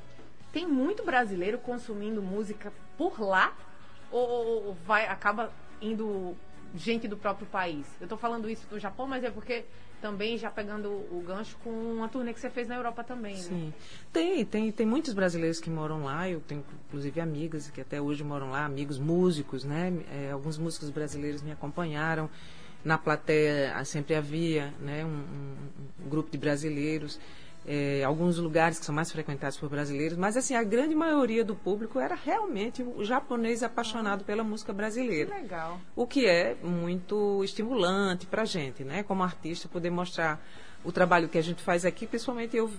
Tem 0.51 0.67
muito 0.67 1.03
brasileiro 1.03 1.57
consumindo 1.57 2.21
música 2.21 2.71
por 2.97 3.19
lá? 3.19 3.55
Ou, 4.11 4.67
ou 4.67 4.77
vai, 4.85 5.07
acaba 5.07 5.51
indo 5.81 6.35
gente 6.75 7.07
do 7.07 7.17
próprio 7.17 7.47
país? 7.47 7.85
Eu 7.99 8.05
estou 8.05 8.17
falando 8.17 8.49
isso 8.49 8.67
do 8.67 8.79
Japão, 8.79 9.07
mas 9.07 9.23
é 9.23 9.31
porque 9.31 9.65
também 10.01 10.37
já 10.37 10.49
pegando 10.49 10.89
o 10.89 11.23
gancho 11.25 11.57
com 11.63 11.69
uma 11.69 12.07
turnê 12.07 12.33
que 12.33 12.39
você 12.39 12.49
fez 12.49 12.67
na 12.67 12.75
Europa 12.75 13.03
também, 13.03 13.35
né? 13.35 13.41
Sim. 13.41 13.73
Tem, 14.11 14.45
tem, 14.45 14.71
tem 14.71 14.85
muitos 14.85 15.13
brasileiros 15.13 15.59
que 15.59 15.69
moram 15.69 16.03
lá, 16.03 16.29
eu 16.29 16.39
tenho 16.39 16.63
inclusive 16.87 17.19
amigas 17.19 17.69
que 17.69 17.81
até 17.81 18.01
hoje 18.01 18.23
moram 18.23 18.51
lá, 18.51 18.65
amigos 18.65 18.99
músicos, 18.99 19.63
né? 19.63 19.93
É, 20.11 20.31
alguns 20.31 20.57
músicos 20.57 20.89
brasileiros 20.89 21.41
me 21.41 21.51
acompanharam. 21.51 22.29
Na 22.85 22.97
plateia 22.97 23.73
ah, 23.75 23.83
sempre 23.83 24.15
havia 24.15 24.73
né, 24.79 25.03
um, 25.03 25.09
um, 25.09 26.05
um 26.05 26.09
grupo 26.09 26.29
de 26.31 26.37
brasileiros 26.37 27.19
é, 27.67 28.01
alguns 28.05 28.37
lugares 28.37 28.79
que 28.79 28.85
são 28.85 28.95
mais 28.95 29.11
frequentados 29.11 29.57
por 29.57 29.67
brasileiros, 29.69 30.17
mas 30.17 30.37
assim, 30.37 30.55
a 30.55 30.63
grande 30.63 30.95
maioria 30.95 31.43
do 31.43 31.53
público 31.53 31.99
era 31.99 32.15
realmente 32.15 32.81
o 32.81 33.03
japonês 33.03 33.61
apaixonado 33.61 34.23
pela 34.23 34.41
música 34.41 34.71
brasileira. 34.71 35.31
Que 35.31 35.41
legal. 35.41 35.79
O 35.93 36.07
que 36.07 36.25
é 36.25 36.55
muito 36.63 37.43
estimulante 37.43 38.25
para 38.25 38.43
a 38.43 38.45
gente, 38.45 38.85
né? 38.85 39.03
Como 39.03 39.21
artista, 39.21 39.67
poder 39.67 39.89
mostrar 39.89 40.41
o 40.81 40.93
trabalho 40.93 41.27
que 41.27 41.37
a 41.37 41.41
gente 41.41 41.61
faz 41.61 41.83
aqui, 41.83 42.07
principalmente 42.07 42.55
eu, 42.55 42.71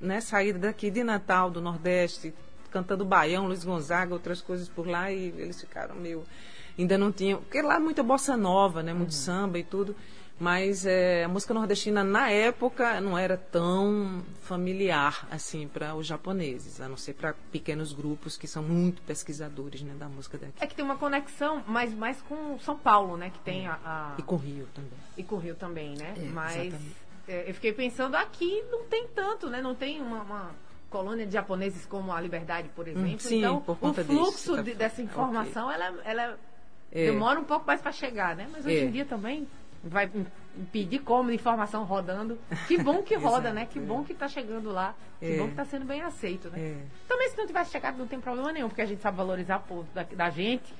né, 0.00 0.22
sair 0.22 0.54
daqui 0.54 0.90
de 0.90 1.04
Natal, 1.04 1.50
do 1.50 1.60
Nordeste, 1.60 2.32
cantando 2.70 3.04
Baião, 3.04 3.46
Luiz 3.46 3.62
Gonzaga, 3.62 4.14
outras 4.14 4.40
coisas 4.40 4.68
por 4.68 4.86
lá, 4.86 5.12
e 5.12 5.34
eles 5.36 5.60
ficaram 5.60 5.96
meio. 5.96 6.24
Ainda 6.78 6.96
não 6.96 7.12
tinham. 7.12 7.40
Porque 7.40 7.60
lá 7.60 7.76
é 7.76 7.78
muita 7.78 8.02
bossa 8.02 8.38
nova, 8.38 8.82
né? 8.82 8.94
Muito 8.94 9.10
uhum. 9.10 9.16
samba 9.16 9.58
e 9.58 9.64
tudo. 9.64 9.94
Mas 10.40 10.86
é, 10.86 11.24
a 11.24 11.28
música 11.28 11.52
nordestina, 11.52 12.02
na 12.02 12.30
época, 12.30 12.98
não 12.98 13.18
era 13.18 13.36
tão 13.36 14.22
familiar 14.40 15.28
assim 15.30 15.68
para 15.68 15.94
os 15.94 16.06
japoneses, 16.06 16.80
a 16.80 16.88
não 16.88 16.96
ser 16.96 17.12
para 17.12 17.34
pequenos 17.52 17.92
grupos 17.92 18.38
que 18.38 18.48
são 18.48 18.62
muito 18.62 19.02
pesquisadores 19.02 19.82
né, 19.82 19.92
da 19.98 20.08
música 20.08 20.38
daqui. 20.38 20.54
É 20.58 20.66
que 20.66 20.74
tem 20.74 20.82
uma 20.82 20.96
conexão, 20.96 21.62
mas 21.66 21.92
mais 21.92 22.22
com 22.22 22.58
São 22.60 22.74
Paulo, 22.74 23.18
né? 23.18 23.28
Que 23.28 23.38
tem 23.40 23.66
a, 23.66 23.78
a... 23.84 24.14
E 24.16 24.22
com 24.22 24.36
Rio 24.36 24.66
também. 24.74 24.98
E 25.18 25.22
com 25.22 25.36
Rio 25.36 25.54
também, 25.54 25.94
né? 25.94 26.14
É, 26.16 26.22
mas 26.30 26.74
é, 27.28 27.50
eu 27.50 27.52
fiquei 27.52 27.74
pensando, 27.74 28.14
aqui 28.14 28.64
não 28.70 28.84
tem 28.84 29.08
tanto, 29.08 29.50
né? 29.50 29.60
Não 29.60 29.74
tem 29.74 30.00
uma... 30.00 30.22
uma 30.22 30.50
colônia 30.88 31.24
de 31.24 31.34
japoneses 31.34 31.86
como 31.86 32.12
a 32.12 32.20
Liberdade, 32.20 32.68
por 32.74 32.88
hum, 32.88 32.90
exemplo. 32.90 33.20
Sim, 33.20 33.38
então, 33.38 33.60
por 33.60 33.78
o 33.80 33.94
fluxo 33.94 34.52
disso, 34.52 34.62
de, 34.62 34.74
dessa 34.74 35.00
informação, 35.00 35.68
okay. 35.68 35.80
ela, 35.80 36.02
ela 36.02 36.38
é. 36.90 37.04
demora 37.04 37.38
um 37.38 37.44
pouco 37.44 37.64
mais 37.64 37.80
para 37.80 37.92
chegar, 37.92 38.34
né? 38.34 38.48
Mas 38.50 38.66
hoje 38.66 38.78
é. 38.78 38.84
em 38.86 38.90
dia 38.90 39.04
também 39.04 39.46
vai 39.82 40.10
impedir 40.56 41.00
como 41.00 41.30
informação 41.30 41.84
rodando. 41.84 42.38
Que 42.66 42.78
bom 42.82 43.02
que 43.02 43.14
roda, 43.16 43.52
né? 43.52 43.66
Que 43.66 43.78
é. 43.78 43.82
bom 43.82 44.04
que 44.04 44.12
está 44.12 44.28
chegando 44.28 44.70
lá. 44.70 44.94
Que 45.18 45.32
é. 45.32 45.38
bom 45.38 45.44
que 45.44 45.52
está 45.52 45.64
sendo 45.64 45.84
bem 45.84 46.02
aceito, 46.02 46.50
né? 46.50 46.58
É. 46.58 46.76
Também 47.08 47.28
se 47.30 47.36
não 47.36 47.46
tivesse 47.46 47.70
chegado 47.70 47.98
não 47.98 48.06
tem 48.06 48.20
problema 48.20 48.52
nenhum, 48.52 48.68
porque 48.68 48.82
a 48.82 48.86
gente 48.86 49.00
sabe 49.00 49.16
valorizar 49.16 49.58
o 49.58 49.62
povo 49.62 49.88
da, 49.94 50.02
da 50.02 50.30
gente. 50.30 50.74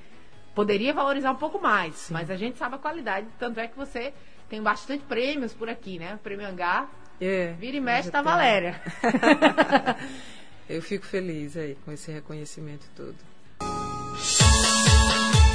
Poderia 0.53 0.93
valorizar 0.93 1.31
um 1.31 1.35
pouco 1.35 1.59
mais, 1.59 1.95
Sim. 1.95 2.13
mas 2.13 2.29
a 2.29 2.35
gente 2.35 2.57
sabe 2.57 2.75
a 2.75 2.77
qualidade. 2.77 3.27
Tanto 3.39 3.59
é 3.59 3.67
que 3.67 3.77
você 3.77 4.13
tem 4.49 4.61
bastante 4.61 5.03
prêmios 5.05 5.53
por 5.53 5.69
aqui, 5.69 5.97
né? 5.97 6.15
O 6.15 6.17
prêmio 6.17 6.47
Hangar. 6.47 6.89
É, 7.19 7.53
vira 7.53 7.77
e 7.77 7.81
mexe 7.81 8.11
tá 8.11 8.21
Valéria. 8.21 8.81
Eu 10.67 10.81
fico 10.81 11.05
feliz 11.05 11.55
aí 11.55 11.77
com 11.85 11.91
esse 11.91 12.11
reconhecimento 12.11 12.89
todo. 12.95 13.30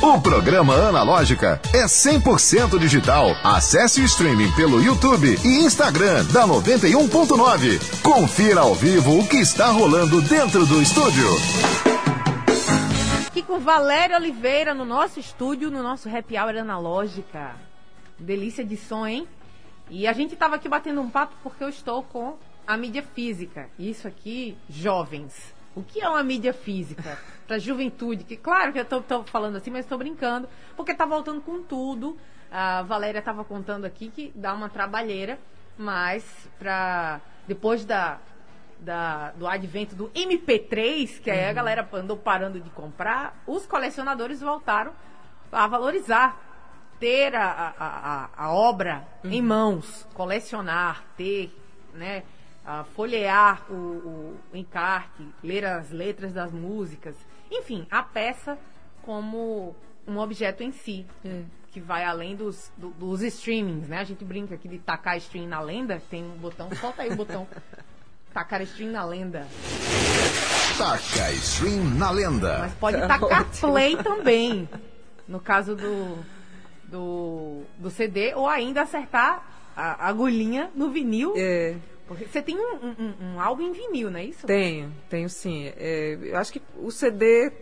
O 0.09 0.21
programa 0.21 0.73
Analógica 0.73 1.61
é 1.75 1.85
100% 1.85 2.79
digital. 2.79 3.27
Acesse 3.43 4.01
o 4.01 4.05
streaming 4.05 4.53
pelo 4.55 4.81
YouTube 4.81 5.37
e 5.45 5.65
Instagram 5.65 6.25
da 6.27 6.47
91.9. 6.47 8.03
Confira 8.03 8.61
ao 8.61 8.73
vivo 8.73 9.19
o 9.19 9.27
que 9.27 9.39
está 9.39 9.67
rolando 9.67 10.23
dentro 10.23 10.65
do 10.65 10.81
estúdio. 10.81 11.27
Aqui 13.27 13.43
com 13.43 13.59
Valéria 13.59 14.17
Oliveira 14.17 14.73
no 14.73 14.85
nosso 14.85 15.19
estúdio, 15.19 15.73
no 15.73 15.83
nosso 15.83 16.09
Happy 16.09 16.39
Hour 16.39 16.57
Analógica. 16.57 17.57
Delícia 18.17 18.65
de 18.65 18.77
som, 18.77 19.09
hein? 19.09 19.27
E 19.91 20.07
a 20.07 20.13
gente 20.13 20.35
estava 20.35 20.55
aqui 20.55 20.69
batendo 20.69 21.01
um 21.01 21.11
papo 21.11 21.35
porque 21.43 21.65
eu 21.65 21.69
estou 21.69 22.05
com 22.05 22.37
a 22.65 22.77
mídia 22.77 23.03
física. 23.03 23.69
Isso 23.77 24.07
aqui, 24.07 24.57
jovens. 24.71 25.33
O 25.75 25.83
que 25.83 26.01
é 26.01 26.09
uma 26.09 26.23
mídia 26.23 26.55
física? 26.55 27.19
Para 27.47 27.57
a 27.57 27.59
juventude, 27.59 28.25
que 28.25 28.37
claro 28.37 28.73
que 28.73 28.79
eu 28.79 28.83
estou 28.83 29.25
falando 29.25 29.57
assim, 29.57 29.71
mas 29.71 29.85
estou 29.85 29.99
brincando, 29.99 30.49
porque 30.77 30.93
está 30.93 31.07
voltando 31.07 31.41
com 31.41 31.63
tudo. 31.63 32.17
A 32.51 32.83
Valéria 32.83 33.19
estava 33.19 33.45
contando 33.45 33.85
aqui 33.85 34.09
que 34.09 34.33
dá 34.35 34.55
uma 34.55 34.69
trabalheira, 34.69 35.39
mas 35.77 36.25
para 36.59 37.21
depois 37.47 37.85
da, 37.85 38.19
da, 38.81 39.31
do 39.33 39.47
advento 39.47 39.95
do 39.95 40.09
MP3, 40.11 41.21
que 41.21 41.31
aí 41.31 41.45
a 41.45 41.49
uhum. 41.49 41.55
galera 41.55 41.89
andou 41.93 42.17
parando 42.17 42.61
de 42.61 42.71
comprar, 42.71 43.43
os 43.47 43.67
colecionadores 43.67 44.41
voltaram 44.41 44.93
a 45.51 45.67
valorizar, 45.67 46.41
ter 46.99 47.35
a, 47.35 47.45
a, 47.45 47.75
a, 47.79 48.31
a 48.37 48.53
obra 48.53 49.07
uhum. 49.23 49.31
em 49.31 49.43
mãos, 49.43 50.07
colecionar, 50.15 51.05
ter, 51.17 51.55
né? 51.95 52.23
folhear 52.95 53.65
o, 53.71 53.75
o, 53.75 54.37
encarte, 54.53 55.27
ler 55.43 55.65
as 55.65 55.91
letras 55.91 56.33
das 56.33 56.53
músicas. 56.53 57.15
Enfim, 57.51 57.87
a 57.91 58.03
peça 58.03 58.59
como 59.03 59.75
um 60.07 60.19
objeto 60.19 60.63
em 60.63 60.73
si. 60.73 61.07
É. 61.25 61.43
Que 61.71 61.81
vai 61.81 62.05
além 62.05 62.35
dos, 62.35 62.73
do, 62.77 62.89
dos 62.91 63.21
streamings, 63.23 63.87
né? 63.87 63.99
A 63.99 64.05
gente 64.05 64.25
brinca 64.25 64.55
aqui 64.55 64.67
de 64.67 64.79
tacar 64.79 65.19
stream 65.19 65.47
na 65.47 65.61
lenda. 65.61 66.03
Tem 66.11 66.25
um 66.25 66.37
botão, 66.37 66.71
solta 66.77 67.03
aí 67.03 67.11
o 67.11 67.17
botão. 67.17 67.47
tacar 68.33 68.63
stream 68.63 68.93
na 68.93 69.05
lenda. 69.05 69.47
Taca 70.79 71.33
stream 71.33 71.85
na 71.97 72.11
lenda. 72.11 72.59
Mas 72.61 72.75
pode 72.75 72.99
tá 72.99 73.09
tacar 73.19 73.43
ótimo. 73.43 73.73
play 73.73 73.97
também. 73.97 74.69
No 75.27 75.41
caso 75.41 75.75
do, 75.75 76.19
do, 76.85 77.63
do 77.79 77.91
CD, 77.91 78.35
ou 78.35 78.49
ainda 78.49 78.83
acertar 78.83 79.43
a 79.77 80.09
agulhinha 80.09 80.71
no 80.75 80.91
vinil. 80.91 81.35
É. 81.37 81.77
Porque 82.07 82.27
você 82.27 82.41
tem 82.41 82.57
um, 82.57 82.77
um, 82.99 83.15
um, 83.21 83.41
álbum 83.41 83.63
em 83.63 83.73
vinil, 83.73 84.11
não 84.11 84.21
é 84.21 84.25
isso? 84.25 84.47
Tenho, 84.47 84.93
tenho 85.11 85.29
sim. 85.29 85.73
É, 85.77 86.19
eu 86.23 86.37
acho 86.37 86.53
que 86.53 86.63
o 86.79 86.91
CD 86.91 87.53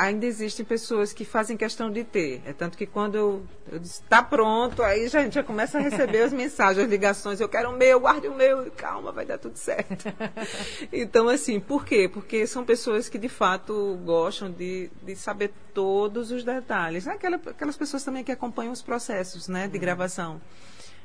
ainda 0.00 0.24
existem 0.24 0.64
pessoas 0.64 1.12
que 1.12 1.24
fazem 1.24 1.56
questão 1.56 1.90
de 1.90 2.04
ter. 2.04 2.42
É 2.46 2.52
tanto 2.52 2.76
que 2.76 2.86
quando 2.86 3.16
eu, 3.16 3.42
eu 3.70 3.78
disse, 3.78 4.02
tá 4.04 4.22
pronto, 4.22 4.82
aí 4.82 5.08
já, 5.08 5.20
a 5.20 5.22
gente 5.24 5.34
já 5.34 5.42
começa 5.42 5.78
a 5.78 5.80
receber 5.80 6.22
as 6.22 6.32
mensagens, 6.32 6.84
as 6.84 6.90
ligações, 6.90 7.40
eu 7.40 7.48
quero 7.48 7.70
o 7.70 7.76
meu, 7.76 8.00
guarde 8.00 8.26
o 8.28 8.34
meu, 8.34 8.70
calma, 8.72 9.12
vai 9.12 9.26
dar 9.26 9.38
tudo 9.38 9.56
certo. 9.56 10.04
então, 10.92 11.28
assim, 11.28 11.60
por 11.60 11.84
quê? 11.84 12.08
Porque 12.08 12.46
são 12.46 12.64
pessoas 12.64 13.08
que 13.08 13.18
de 13.18 13.28
fato 13.28 13.98
gostam 14.04 14.50
de, 14.50 14.90
de 15.02 15.14
saber 15.14 15.52
todos 15.74 16.30
os 16.30 16.44
detalhes. 16.44 17.06
Aquela, 17.06 17.36
aquelas 17.36 17.76
pessoas 17.76 18.02
também 18.02 18.24
que 18.24 18.32
acompanham 18.32 18.72
os 18.72 18.82
processos 18.82 19.48
né, 19.48 19.68
de 19.68 19.74
uhum. 19.74 19.80
gravação 19.80 20.40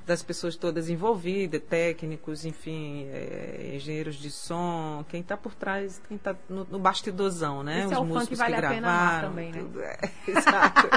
das 0.06 0.22
pessoas 0.22 0.56
todas 0.56 0.90
envolvidas, 0.90 1.62
técnicos, 1.68 2.46
enfim, 2.46 3.08
é, 3.12 3.72
engenheiros 3.76 4.16
de 4.16 4.30
som, 4.30 5.04
quem 5.10 5.22
está 5.22 5.36
por 5.36 5.56
trás, 5.56 6.00
quem 6.08 6.16
está 6.16 6.36
no, 6.48 6.66
no, 6.70 6.78
bastidorzão, 6.78 7.64
né? 7.64 7.80
Esse 7.80 7.88
Os 7.88 7.94
é 7.94 7.98
o 7.98 8.06
músicos 8.06 8.30
que, 8.30 8.36
vale 8.36 8.54
que 8.54 8.62
gravaram. 8.62 9.30
também, 9.30 9.52
né? 9.52 9.66
É, 9.80 10.10
exato. 10.32 10.88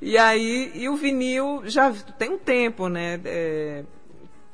e 0.00 0.16
aí, 0.16 0.70
e 0.74 0.88
o 0.88 0.96
vinil 0.96 1.62
já 1.64 1.92
tem 1.92 2.30
um 2.30 2.38
tempo, 2.38 2.88
né? 2.88 3.20
É, 3.24 3.84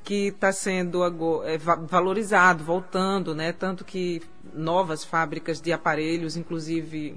que 0.03 0.29
está 0.29 0.53
sendo 0.53 1.05
é, 1.45 1.59
valorizado, 1.59 2.65
voltando, 2.65 3.35
né? 3.35 3.53
Tanto 3.53 3.85
que 3.85 4.23
novas 4.55 5.05
fábricas 5.05 5.61
de 5.61 5.73
aparelhos, 5.73 6.37
inclusive, 6.37 7.17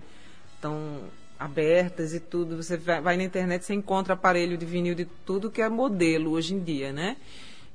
estão 0.56 1.04
abertas 1.40 2.14
e 2.14 2.20
tudo. 2.20 2.58
Você 2.58 2.76
vai, 2.76 3.16
na 3.16 3.24
internet, 3.24 3.64
você 3.64 3.74
encontra 3.74 4.14
aparelho 4.14 4.58
de 4.58 4.66
vinil 4.66 4.94
de 4.94 5.06
tudo 5.06 5.50
que 5.50 5.62
é 5.62 5.70
modelo 5.70 6.32
hoje 6.32 6.54
em 6.54 6.60
dia, 6.60 6.92
né? 6.92 7.16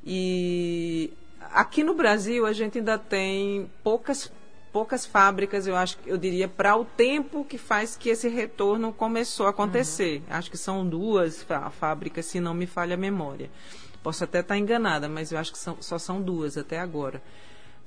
E 0.04 1.11
aqui 1.52 1.83
no 1.83 1.94
Brasil 1.94 2.44
a 2.44 2.52
gente 2.52 2.78
ainda 2.78 2.99
tem 2.99 3.71
poucas 3.83 4.30
poucas 4.71 5.06
fábricas, 5.06 5.68
eu 5.68 5.76
acho, 5.76 5.97
eu 6.04 6.18
diria, 6.18 6.49
para 6.49 6.75
o 6.75 6.85
tempo 6.85 7.44
que 7.44 7.56
faz 7.56 7.97
que 7.97 8.09
esse 8.09 8.28
retorno 8.28 8.92
começou 8.92 9.47
a 9.47 9.50
acontecer. 9.50 10.21
Uhum. 10.28 10.37
Acho 10.37 10.50
que 10.50 10.59
são 10.59 10.85
duas 10.85 11.47
fábricas, 11.78 12.26
se 12.26 12.40
não 12.40 12.52
me 12.52 12.66
falha 12.66 12.94
a 12.94 12.97
memória. 12.97 13.49
Posso 14.02 14.25
até 14.25 14.40
estar 14.40 14.59
enganada, 14.59 15.09
mas 15.09 15.30
eu 15.30 15.38
acho 15.38 15.52
que 15.52 15.59
são, 15.59 15.76
só 15.80 15.97
são 15.97 16.21
duas 16.21 16.59
até 16.59 16.80
agora. 16.80 17.23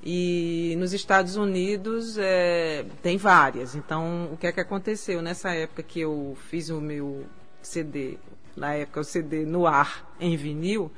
E 0.03 0.75
nos 0.77 0.93
Estados 0.93 1.35
Unidos 1.35 2.17
é, 2.17 2.85
tem 3.01 3.17
várias. 3.17 3.75
Então, 3.75 4.29
o 4.31 4.37
que 4.37 4.47
é 4.47 4.51
que 4.51 4.59
aconteceu? 4.59 5.21
Nessa 5.21 5.53
época 5.53 5.83
que 5.83 5.99
eu 5.99 6.37
fiz 6.49 6.69
o 6.69 6.79
meu 6.79 7.25
CD, 7.61 8.17
na 8.55 8.73
época 8.73 9.01
o 9.01 9.03
CD 9.03 9.45
no 9.45 9.65
ar 9.65 10.15
em 10.19 10.37
vinil, 10.37 10.91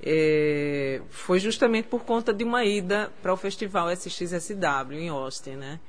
é, 0.00 1.00
foi 1.10 1.38
justamente 1.38 1.88
por 1.88 2.04
conta 2.04 2.32
de 2.32 2.44
uma 2.44 2.64
ida 2.64 3.10
para 3.22 3.32
o 3.32 3.36
festival 3.36 3.90
SXSW 3.90 4.92
em 4.92 5.08
Austin, 5.08 5.56
né? 5.56 5.80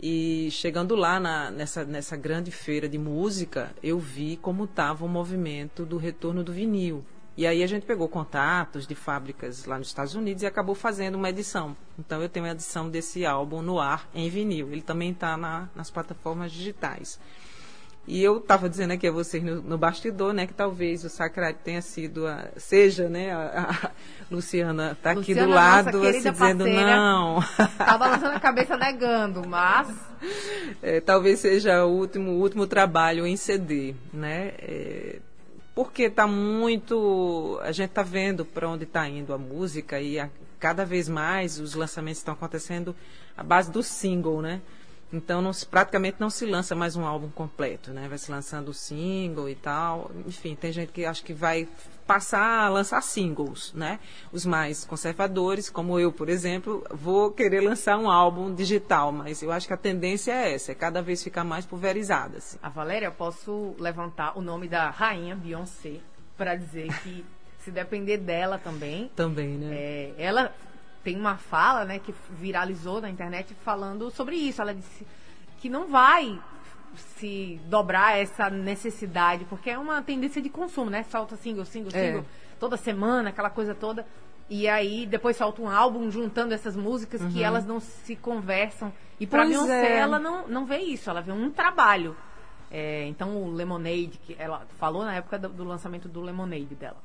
E 0.00 0.50
chegando 0.50 0.94
lá 0.94 1.18
na, 1.18 1.50
nessa, 1.50 1.84
nessa 1.84 2.16
grande 2.16 2.50
feira 2.50 2.86
de 2.86 2.98
música, 2.98 3.74
eu 3.82 3.98
vi 3.98 4.36
como 4.36 4.64
estava 4.64 5.04
o 5.04 5.08
movimento 5.08 5.86
do 5.86 5.96
retorno 5.96 6.44
do 6.44 6.52
vinil. 6.52 7.02
E 7.36 7.46
aí 7.46 7.62
a 7.62 7.66
gente 7.66 7.84
pegou 7.84 8.08
contatos 8.08 8.86
de 8.86 8.94
fábricas 8.94 9.66
lá 9.66 9.78
nos 9.78 9.88
Estados 9.88 10.14
Unidos 10.14 10.42
e 10.42 10.46
acabou 10.46 10.74
fazendo 10.74 11.16
uma 11.16 11.28
edição. 11.28 11.76
Então 11.98 12.22
eu 12.22 12.28
tenho 12.28 12.46
uma 12.46 12.52
edição 12.52 12.88
desse 12.88 13.26
álbum 13.26 13.60
no 13.60 13.78
ar 13.78 14.08
em 14.14 14.30
vinil. 14.30 14.72
Ele 14.72 14.80
também 14.80 15.10
está 15.10 15.36
na, 15.36 15.68
nas 15.74 15.90
plataformas 15.90 16.50
digitais. 16.50 17.20
E 18.08 18.22
eu 18.22 18.38
estava 18.38 18.68
dizendo 18.68 18.92
aqui 18.92 19.08
a 19.08 19.10
vocês 19.10 19.42
no, 19.42 19.60
no, 19.60 19.76
bastidor, 19.76 20.32
né, 20.32 20.46
que 20.46 20.54
talvez 20.54 21.04
o 21.04 21.08
Sacrário 21.08 21.58
tenha 21.62 21.82
sido, 21.82 22.24
a, 22.26 22.50
seja, 22.56 23.08
né, 23.08 23.32
a, 23.32 23.70
a 23.72 23.90
Luciana 24.30 24.92
está 24.92 25.10
aqui 25.10 25.34
do 25.34 25.48
lado, 25.48 26.06
assim, 26.06 26.30
dizendo 26.30 26.66
não. 26.68 27.40
Está 27.58 27.98
balançando 27.98 28.36
a 28.36 28.40
cabeça 28.40 28.76
negando, 28.76 29.46
mas... 29.46 29.92
É, 30.80 31.00
talvez 31.00 31.40
seja 31.40 31.84
o 31.84 31.90
último, 31.90 32.30
último 32.32 32.66
trabalho 32.66 33.26
em 33.26 33.36
CD, 33.36 33.94
né, 34.12 34.52
é, 34.58 35.18
porque 35.76 36.04
está 36.04 36.26
muito, 36.26 37.60
a 37.62 37.70
gente 37.70 37.90
está 37.90 38.02
vendo 38.02 38.46
para 38.46 38.66
onde 38.66 38.84
está 38.84 39.06
indo 39.06 39.34
a 39.34 39.36
música 39.36 40.00
e 40.00 40.18
a, 40.18 40.30
cada 40.58 40.86
vez 40.86 41.06
mais 41.06 41.60
os 41.60 41.74
lançamentos 41.74 42.20
estão 42.20 42.32
acontecendo 42.32 42.96
à 43.36 43.42
base 43.42 43.70
do 43.70 43.82
single, 43.82 44.40
né, 44.40 44.62
então 45.12 45.42
não 45.42 45.50
praticamente 45.70 46.16
não 46.18 46.30
se 46.30 46.46
lança 46.46 46.74
mais 46.74 46.96
um 46.96 47.04
álbum 47.04 47.28
completo, 47.28 47.90
né? 47.90 48.08
Vai 48.08 48.18
se 48.18 48.30
lançando 48.30 48.70
o 48.70 48.74
single 48.74 49.48
e 49.48 49.54
tal. 49.54 50.10
Enfim, 50.26 50.56
tem 50.56 50.72
gente 50.72 50.90
que 50.90 51.04
acha 51.04 51.22
que 51.22 51.32
vai 51.32 51.68
passar 52.06 52.64
a 52.64 52.68
lançar 52.68 53.02
singles, 53.02 53.72
né? 53.74 53.98
Os 54.32 54.46
mais 54.46 54.84
conservadores, 54.84 55.68
como 55.68 55.98
eu, 55.98 56.12
por 56.12 56.28
exemplo, 56.28 56.84
vou 56.90 57.30
querer 57.30 57.60
lançar 57.60 57.98
um 57.98 58.10
álbum 58.10 58.54
digital, 58.54 59.10
mas 59.10 59.42
eu 59.42 59.50
acho 59.50 59.66
que 59.66 59.72
a 59.72 59.76
tendência 59.76 60.32
é 60.32 60.54
essa, 60.54 60.72
é 60.72 60.74
cada 60.74 61.02
vez 61.02 61.22
ficar 61.22 61.44
mais 61.44 61.66
pulverizada. 61.66 62.38
Assim. 62.38 62.58
A 62.62 62.68
Valéria, 62.68 63.10
posso 63.10 63.74
levantar 63.78 64.38
o 64.38 64.40
nome 64.40 64.68
da 64.68 64.90
rainha 64.90 65.34
Beyoncé 65.34 66.00
para 66.36 66.54
dizer 66.54 66.88
que 67.02 67.24
se 67.58 67.70
depender 67.70 68.18
dela 68.18 68.58
também. 68.58 69.10
Também, 69.16 69.58
né? 69.58 69.74
É, 69.74 70.14
ela 70.18 70.54
tem 71.02 71.16
uma 71.16 71.36
fala, 71.36 71.84
né, 71.84 71.98
que 71.98 72.14
viralizou 72.30 73.00
na 73.00 73.10
internet 73.10 73.54
falando 73.64 74.10
sobre 74.10 74.36
isso. 74.36 74.60
Ela 74.60 74.74
disse 74.74 75.06
que 75.58 75.68
não 75.68 75.88
vai 75.88 76.38
se 76.96 77.60
dobrar 77.66 78.18
essa 78.18 78.50
necessidade, 78.50 79.44
porque 79.44 79.70
é 79.70 79.78
uma 79.78 80.02
tendência 80.02 80.40
de 80.40 80.48
consumo, 80.48 80.90
né? 80.90 81.04
Solta 81.04 81.36
single, 81.36 81.64
single, 81.64 81.90
é. 81.94 82.06
single, 82.06 82.24
toda 82.58 82.76
semana, 82.76 83.30
aquela 83.30 83.50
coisa 83.50 83.74
toda. 83.74 84.06
E 84.48 84.68
aí 84.68 85.06
depois 85.06 85.36
solta 85.36 85.60
um 85.60 85.68
álbum 85.68 86.10
juntando 86.10 86.54
essas 86.54 86.76
músicas 86.76 87.20
uhum. 87.20 87.30
que 87.30 87.42
elas 87.42 87.66
não 87.66 87.80
se 87.80 88.14
conversam. 88.14 88.92
E 89.18 89.26
pra 89.26 89.44
Beyoncé, 89.44 89.94
é. 89.94 89.98
ela 89.98 90.18
não, 90.18 90.46
não 90.46 90.66
vê 90.66 90.78
isso, 90.78 91.10
ela 91.10 91.20
vê 91.20 91.32
um 91.32 91.50
trabalho. 91.50 92.16
É, 92.70 93.06
então 93.06 93.36
o 93.42 93.50
Lemonade, 93.50 94.18
que 94.24 94.36
ela 94.38 94.66
falou 94.78 95.04
na 95.04 95.14
época 95.14 95.38
do, 95.38 95.48
do 95.48 95.64
lançamento 95.64 96.08
do 96.08 96.20
Lemonade 96.20 96.74
dela. 96.74 96.96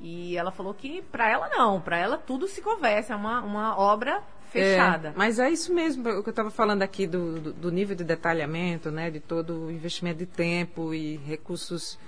E 0.00 0.36
ela 0.36 0.50
falou 0.50 0.74
que 0.74 1.02
para 1.02 1.28
ela 1.30 1.48
não, 1.48 1.80
para 1.80 1.98
ela 1.98 2.18
tudo 2.18 2.46
se 2.46 2.60
conversa, 2.60 3.14
é 3.14 3.16
uma, 3.16 3.40
uma 3.40 3.78
obra 3.78 4.22
fechada. 4.50 5.08
É, 5.08 5.12
mas 5.14 5.38
é 5.38 5.50
isso 5.50 5.72
mesmo, 5.72 6.08
o 6.08 6.22
que 6.22 6.28
eu 6.28 6.30
estava 6.30 6.50
falando 6.50 6.82
aqui 6.82 7.06
do, 7.06 7.40
do, 7.40 7.52
do, 7.52 7.70
nível 7.70 7.96
de 7.96 8.04
detalhamento, 8.04 8.90
né, 8.90 9.10
de 9.10 9.20
todo 9.20 9.66
o 9.66 9.70
investimento 9.70 10.18
de 10.18 10.26
tempo 10.26 10.94
e 10.94 11.16
recursos 11.16 11.98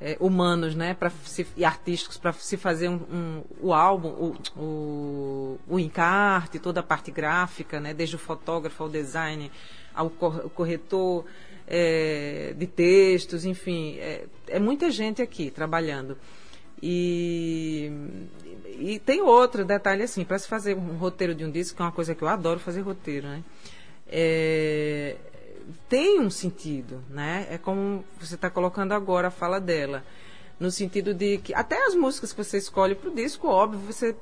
é, 0.00 0.16
humanos, 0.20 0.74
né, 0.74 0.94
para 0.94 1.10
e 1.56 1.64
artísticos 1.64 2.16
para 2.16 2.32
se 2.32 2.56
fazer 2.56 2.88
um, 2.88 2.94
um, 2.94 3.44
o 3.60 3.72
álbum, 3.72 4.08
o, 4.08 4.36
o, 4.56 5.60
o 5.68 5.78
encarte, 5.78 6.58
toda 6.58 6.80
a 6.80 6.82
parte 6.82 7.10
gráfica, 7.10 7.80
né, 7.80 7.94
desde 7.94 8.16
o 8.16 8.18
fotógrafo 8.18 8.82
ao 8.82 8.88
design, 8.88 9.50
ao 9.94 10.10
corretor 10.10 11.24
é, 11.66 12.54
de 12.56 12.66
textos, 12.66 13.44
enfim, 13.44 13.96
é, 13.98 14.24
é 14.46 14.58
muita 14.58 14.90
gente 14.90 15.20
aqui 15.20 15.50
trabalhando. 15.50 16.16
E, 16.82 17.90
e 18.78 18.98
tem 19.00 19.20
outro 19.20 19.64
detalhe 19.64 20.02
assim, 20.02 20.24
para 20.24 20.38
se 20.38 20.46
fazer 20.46 20.76
um 20.76 20.96
roteiro 20.96 21.34
de 21.34 21.44
um 21.44 21.50
disco, 21.50 21.76
que 21.76 21.82
é 21.82 21.84
uma 21.84 21.92
coisa 21.92 22.14
que 22.14 22.22
eu 22.22 22.28
adoro 22.28 22.60
fazer 22.60 22.80
roteiro, 22.80 23.26
né? 23.26 23.42
É, 24.06 25.16
tem 25.88 26.20
um 26.20 26.30
sentido, 26.30 27.02
né? 27.10 27.46
É 27.50 27.58
como 27.58 28.04
você 28.20 28.34
está 28.36 28.48
colocando 28.48 28.92
agora 28.92 29.28
a 29.28 29.30
fala 29.30 29.60
dela. 29.60 30.04
No 30.58 30.70
sentido 30.70 31.14
de 31.14 31.38
que 31.38 31.54
até 31.54 31.86
as 31.86 31.94
músicas 31.94 32.32
que 32.32 32.42
você 32.42 32.58
escolhe 32.58 32.94
para 32.94 33.10
o 33.10 33.14
disco, 33.14 33.48
óbvio, 33.48 33.80
você 33.80 34.14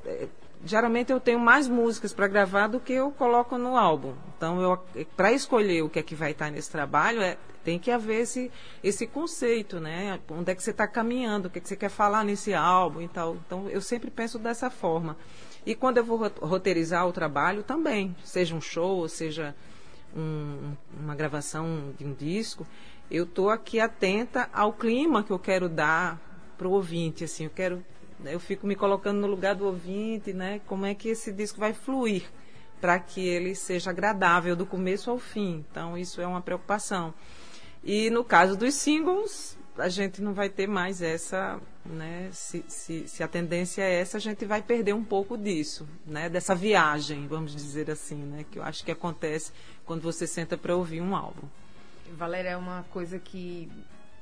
geralmente 0.65 1.13
eu 1.13 1.21
tenho 1.21 1.39
mais 1.39 1.69
músicas 1.69 2.13
para 2.13 2.27
gravar 2.27 2.67
do 2.67 2.81
que 2.81 2.93
eu 2.93 3.11
coloco 3.11 3.57
no 3.59 3.77
álbum. 3.77 4.15
Então, 4.37 4.81
para 5.17 5.33
escolher 5.33 5.83
o 5.83 5.89
que 5.89 5.99
é 5.99 6.03
que 6.03 6.15
vai 6.15 6.33
estar 6.33 6.51
nesse 6.51 6.71
trabalho, 6.71 7.21
é, 7.21 7.37
tem 7.65 7.79
que 7.79 7.91
haver 7.91 8.23
esse, 8.23 8.51
esse 8.83 9.07
conceito, 9.07 9.81
né? 9.81 10.21
Onde 10.31 10.53
é 10.53 10.55
que 10.55 10.63
você 10.63 10.71
está 10.71 10.87
caminhando, 10.87 11.49
o 11.49 11.51
que, 11.51 11.59
é 11.59 11.61
que 11.61 11.69
você 11.69 11.77
quer 11.77 11.91
falar 11.91 12.25
nesse 12.25 12.55
álbum 12.55 13.03
e 13.03 13.09
tal. 13.09 13.37
Então, 13.47 13.69
eu 13.69 13.81
sempre 13.81 14.11
penso 14.11 14.39
dessa 14.39 14.71
forma. 14.71 15.17
E 15.65 15.75
quando 15.75 15.99
eu 15.99 16.05
vou 16.05 16.19
roteirizar 16.41 17.07
o 17.09 17.13
trabalho, 17.13 17.63
também, 17.63 18.15
seja 18.23 18.55
um 18.55 18.61
show, 18.61 19.09
seja 19.09 19.55
um, 20.17 20.75
uma 21.01 21.15
gravação 21.15 21.93
de 21.99 22.05
um 22.05 22.15
disco, 22.15 22.65
eu 23.11 23.25
estou 23.25 23.51
aqui 23.51 23.81
atenta 23.81 24.49
ao 24.53 24.73
clima 24.73 25.25
que 25.25 25.33
eu 25.33 25.39
quero 25.39 25.69
dar 25.69 26.21
para 26.57 26.69
o 26.69 26.73
ouvinte, 26.73 27.25
assim, 27.25 27.45
eu 27.45 27.51
quero 27.51 27.85
eu 28.25 28.41
fico 28.41 28.67
me 28.67 28.75
colocando 28.75 29.21
no 29.21 29.27
lugar 29.27 29.55
do 29.55 29.67
ouvinte, 29.67 30.33
né? 30.33 30.61
Como 30.67 30.87
é 30.87 30.95
que 30.95 31.09
esse 31.09 31.33
disco 31.33 31.59
vai 31.59 31.73
fluir 31.73 32.25
para 32.81 32.99
que 32.99 33.27
ele 33.27 33.55
seja 33.55 33.91
agradável 33.91 34.55
do 34.55 34.67
começo 34.67 35.11
ao 35.11 35.19
fim. 35.19 35.65
Então, 35.71 35.97
isso 35.97 36.21
é 36.21 36.27
uma 36.27 36.41
preocupação. 36.41 37.15
E 37.83 38.11
no 38.11 38.25
caso 38.25 38.57
dos 38.57 38.75
singles, 38.75 39.57
a 39.79 39.89
gente 39.89 40.21
não 40.21 40.35
vai 40.35 40.49
ter 40.49 40.67
mais 40.67 41.03
essa, 41.03 41.61
né? 41.85 42.29
Se, 42.33 42.65
se, 42.69 43.09
se, 43.09 43.23
a 43.23 43.29
tendência 43.29 43.83
é 43.83 44.01
essa, 44.01 44.17
a 44.17 44.21
gente 44.21 44.45
vai 44.45 44.63
perder 44.63 44.95
um 44.95 45.05
pouco 45.05 45.37
disso, 45.37 45.87
né? 46.07 46.29
Dessa 46.29 46.55
viagem, 46.55 47.27
vamos 47.27 47.55
dizer 47.55 47.91
assim, 47.91 48.17
né? 48.17 48.45
Que 48.51 48.59
eu 48.59 48.63
acho 48.63 48.85
que 48.85 48.91
acontece 48.91 49.53
quando 49.85 50.03
você 50.03 50.27
senta 50.27 50.57
para 50.57 50.75
ouvir 50.75 51.01
um 51.01 51.15
álbum. 51.15 51.47
Valéria, 52.13 52.51
é 52.51 52.57
uma 52.57 52.85
coisa 52.91 53.19
que 53.19 53.71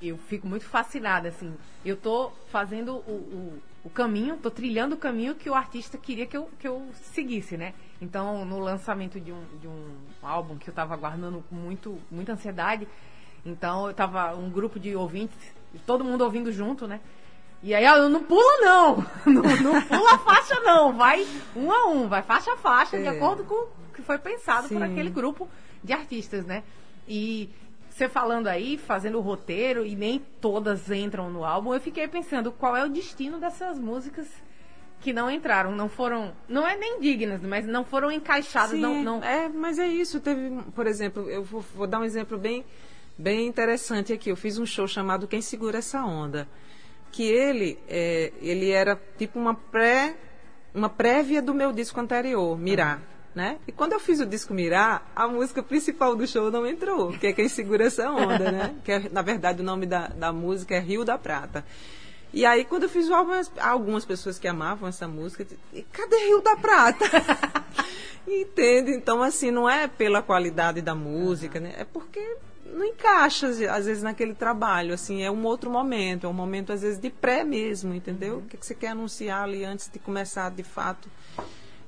eu 0.00 0.16
fico 0.16 0.46
muito 0.46 0.64
fascinada, 0.64 1.28
assim. 1.28 1.54
Eu 1.84 1.96
tô 1.96 2.32
fazendo 2.50 2.96
o, 2.96 3.12
o, 3.12 3.62
o 3.84 3.90
caminho, 3.90 4.38
tô 4.38 4.50
trilhando 4.50 4.94
o 4.94 4.98
caminho 4.98 5.34
que 5.34 5.50
o 5.50 5.54
artista 5.54 5.98
queria 5.98 6.26
que 6.26 6.36
eu, 6.36 6.48
que 6.58 6.66
eu 6.66 6.88
seguisse, 7.12 7.56
né? 7.56 7.74
Então, 8.00 8.44
no 8.44 8.58
lançamento 8.58 9.20
de 9.20 9.30
um, 9.30 9.44
de 9.60 9.68
um 9.68 9.94
álbum 10.22 10.56
que 10.56 10.68
eu 10.68 10.74
tava 10.74 10.94
aguardando 10.94 11.44
com 11.50 11.54
muito, 11.54 11.98
muita 12.10 12.32
ansiedade, 12.32 12.88
então 13.44 13.86
eu 13.86 13.94
tava 13.94 14.34
um 14.34 14.48
grupo 14.48 14.80
de 14.80 14.96
ouvintes, 14.96 15.36
todo 15.86 16.02
mundo 16.02 16.24
ouvindo 16.24 16.50
junto, 16.50 16.86
né? 16.86 16.98
E 17.62 17.74
aí, 17.74 17.86
ó, 17.86 18.08
não 18.08 18.24
pula 18.24 18.60
não, 18.60 18.96
não, 19.26 19.42
não 19.42 19.82
pula 19.82 20.18
faixa 20.18 20.58
não, 20.60 20.92
vai 20.94 21.26
um 21.54 21.70
a 21.70 21.86
um, 21.88 22.08
vai 22.08 22.22
faixa 22.22 22.52
a 22.52 22.56
faixa, 22.56 22.96
é. 22.96 23.02
de 23.02 23.08
acordo 23.08 23.44
com 23.44 23.54
o 23.54 23.68
que 23.94 24.02
foi 24.02 24.18
pensado 24.18 24.66
Sim. 24.66 24.74
por 24.74 24.82
aquele 24.82 25.10
grupo 25.10 25.48
de 25.82 25.92
artistas, 25.92 26.46
né? 26.46 26.62
E 27.06 27.50
você 27.94 28.08
falando 28.08 28.48
aí, 28.48 28.76
fazendo 28.76 29.18
o 29.18 29.20
roteiro, 29.20 29.86
e 29.86 29.94
nem 29.94 30.18
todas 30.40 30.90
entram 30.90 31.30
no 31.30 31.44
álbum, 31.44 31.72
eu 31.72 31.80
fiquei 31.80 32.08
pensando 32.08 32.50
qual 32.50 32.76
é 32.76 32.84
o 32.84 32.88
destino 32.88 33.38
dessas 33.38 33.78
músicas 33.78 34.26
que 35.00 35.12
não 35.12 35.30
entraram, 35.30 35.70
não 35.76 35.88
foram, 35.88 36.32
não 36.48 36.66
é 36.66 36.76
nem 36.76 36.98
dignas, 36.98 37.40
mas 37.42 37.64
não 37.64 37.84
foram 37.84 38.10
encaixadas, 38.10 38.72
Sim, 38.72 38.80
não, 38.80 39.00
não, 39.00 39.22
É, 39.22 39.48
mas 39.48 39.78
é 39.78 39.86
isso. 39.86 40.18
Teve, 40.18 40.60
por 40.74 40.88
exemplo, 40.88 41.30
eu 41.30 41.44
vou, 41.44 41.60
vou, 41.60 41.86
dar 41.86 42.00
um 42.00 42.04
exemplo 42.04 42.36
bem, 42.36 42.64
bem 43.16 43.46
interessante 43.46 44.12
aqui. 44.12 44.28
Eu 44.28 44.36
fiz 44.36 44.58
um 44.58 44.66
show 44.66 44.88
chamado 44.88 45.28
Quem 45.28 45.40
Segura 45.40 45.78
Essa 45.78 46.02
Onda, 46.04 46.48
que 47.12 47.22
ele, 47.22 47.78
é, 47.86 48.32
ele 48.40 48.70
era 48.70 49.00
tipo 49.16 49.38
uma 49.38 49.54
pré, 49.54 50.16
uma 50.74 50.88
prévia 50.88 51.40
do 51.40 51.54
meu 51.54 51.72
disco 51.72 52.00
anterior, 52.00 52.58
Mirar. 52.58 52.96
Uhum 52.96 53.13
né? 53.34 53.58
E 53.66 53.72
quando 53.72 53.92
eu 53.92 54.00
fiz 54.00 54.20
o 54.20 54.26
disco 54.26 54.54
Mirar, 54.54 55.10
a 55.14 55.26
música 55.26 55.62
principal 55.62 56.14
do 56.14 56.26
show 56.26 56.50
não 56.50 56.66
entrou, 56.66 57.12
que 57.12 57.26
é 57.26 57.32
quem 57.32 57.48
segura 57.48 57.84
essa 57.84 58.10
onda, 58.10 58.50
né? 58.50 58.74
Que 58.84 58.92
é, 58.92 59.08
na 59.10 59.22
verdade 59.22 59.60
o 59.60 59.64
nome 59.64 59.86
da, 59.86 60.08
da 60.08 60.32
música 60.32 60.74
é 60.74 60.78
Rio 60.78 61.04
da 61.04 61.18
Prata. 61.18 61.64
E 62.32 62.44
aí, 62.44 62.64
quando 62.64 62.82
eu 62.82 62.88
fiz 62.88 63.08
o 63.08 63.14
álbum, 63.14 63.30
algumas 63.60 64.04
pessoas 64.04 64.40
que 64.40 64.48
amavam 64.48 64.88
essa 64.88 65.06
música, 65.06 65.46
cadê 65.92 66.16
Rio 66.26 66.40
da 66.40 66.56
Prata? 66.56 67.04
Entende? 68.26 68.90
Então, 68.90 69.22
assim, 69.22 69.52
não 69.52 69.70
é 69.70 69.86
pela 69.86 70.20
qualidade 70.20 70.80
da 70.82 70.96
música, 70.96 71.60
né? 71.60 71.74
É 71.78 71.84
porque 71.84 72.36
não 72.66 72.84
encaixa, 72.84 73.46
às 73.46 73.86
vezes, 73.86 74.02
naquele 74.02 74.34
trabalho. 74.34 74.94
Assim, 74.94 75.22
é 75.22 75.30
um 75.30 75.44
outro 75.44 75.70
momento, 75.70 76.26
é 76.26 76.28
um 76.28 76.34
momento, 76.34 76.72
às 76.72 76.82
vezes, 76.82 76.98
de 76.98 77.08
pré 77.08 77.44
mesmo, 77.44 77.94
entendeu? 77.94 78.34
Uhum. 78.34 78.40
O 78.40 78.46
que, 78.46 78.56
que 78.56 78.66
você 78.66 78.74
quer 78.74 78.88
anunciar 78.88 79.44
ali 79.44 79.64
antes 79.64 79.88
de 79.88 80.00
começar, 80.00 80.50
de 80.50 80.64
fato, 80.64 81.08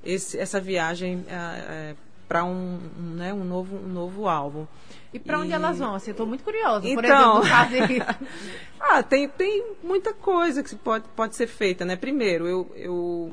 esse, 0.06 0.38
essa 0.38 0.60
viagem 0.60 1.24
é, 1.28 1.34
é, 1.34 1.96
para 2.28 2.44
um, 2.44 2.78
um, 2.98 3.14
né, 3.14 3.32
um, 3.32 3.44
novo, 3.44 3.76
um 3.76 3.88
novo 3.88 4.28
álbum. 4.28 4.66
E 5.12 5.18
para 5.18 5.40
onde 5.40 5.52
elas 5.52 5.78
vão? 5.78 5.94
Assim, 5.94 6.10
eu 6.10 6.12
estou 6.12 6.26
muito 6.26 6.44
curiosa. 6.44 6.86
Então, 6.86 7.40
por 7.40 7.46
exemplo, 7.74 8.16
ah, 8.80 9.02
tem, 9.02 9.28
tem 9.28 9.64
muita 9.82 10.12
coisa 10.12 10.62
que 10.62 10.74
pode, 10.76 11.04
pode 11.14 11.36
ser 11.36 11.46
feita, 11.46 11.84
né? 11.84 11.96
Primeiro, 11.96 12.46
eu, 12.46 12.72
eu 12.76 13.32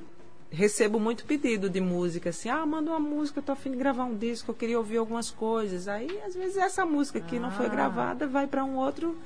recebo 0.50 1.00
muito 1.00 1.26
pedido 1.26 1.70
de 1.70 1.82
música, 1.82 2.30
assim, 2.30 2.48
ah, 2.48 2.66
manda 2.66 2.92
uma 2.92 3.00
música, 3.00 3.40
eu 3.40 3.44
tô 3.44 3.52
afim 3.52 3.72
de 3.72 3.78
gravar 3.78 4.06
um 4.06 4.16
disco, 4.16 4.52
eu 4.52 4.56
queria 4.56 4.78
ouvir 4.78 4.98
algumas 4.98 5.32
coisas. 5.32 5.88
Aí, 5.88 6.20
às 6.26 6.36
vezes, 6.36 6.58
essa 6.58 6.86
música 6.86 7.20
que 7.20 7.38
ah. 7.38 7.40
não 7.40 7.52
foi 7.52 7.66
ah. 7.66 7.70
gravada 7.70 8.28
vai 8.28 8.48
para 8.48 8.64
um 8.64 8.78
outro, 8.78 9.18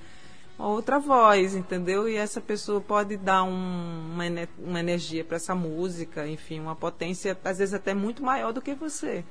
outra 0.65 1.00
voz, 1.00 1.56
entendeu? 1.56 2.10
E 2.10 2.15
essa 2.15 2.41
pessoa 2.41 2.82
pode 2.82 3.17
dar 3.17 3.43
um, 3.43 4.13
uma, 4.13 4.24
uma 4.58 4.80
energia 4.80 5.24
para 5.24 5.38
essa 5.38 5.54
música, 5.54 6.28
enfim, 6.28 6.60
uma 6.60 6.76
potência, 6.76 7.38
às 7.43 7.60
vezes, 7.60 7.74
até 7.74 7.93
muito 7.93 8.24
maior 8.24 8.52
do 8.52 8.62
que 8.62 8.74
você. 8.74 9.24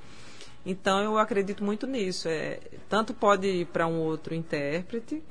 Então, 0.64 1.00
eu 1.00 1.18
acredito 1.18 1.64
muito 1.64 1.86
nisso. 1.86 2.28
É, 2.28 2.60
tanto 2.88 3.14
pode 3.14 3.46
ir 3.46 3.66
para 3.66 3.86
um 3.86 4.00
outro 4.00 4.34
intérprete, 4.34 5.22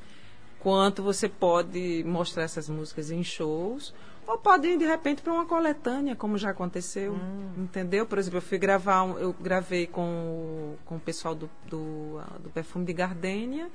quanto 0.59 1.03
você 1.03 1.29
pode 1.29 2.03
mostrar 2.05 2.43
essas 2.43 2.69
músicas 2.69 3.11
em 3.11 3.23
shows, 3.23 3.93
ou 4.27 4.37
pode 4.37 4.67
ir 4.67 4.77
de 4.77 4.85
repente 4.85 5.21
para 5.21 5.31
uma 5.31 5.45
coletânea, 5.45 6.15
como 6.15 6.37
já 6.37 6.49
aconteceu, 6.49 7.13
hum. 7.13 7.51
entendeu? 7.57 8.05
Por 8.05 8.17
exemplo, 8.17 8.37
eu 8.37 8.41
fui 8.41 8.57
gravar, 8.57 9.07
eu 9.19 9.33
gravei 9.39 9.85
com, 9.85 10.75
com 10.85 10.95
o 10.95 10.99
pessoal 10.99 11.35
do, 11.35 11.49
do, 11.69 12.19
do 12.39 12.49
Perfume 12.49 12.85
de 12.85 12.93
Gardênia, 12.93 13.69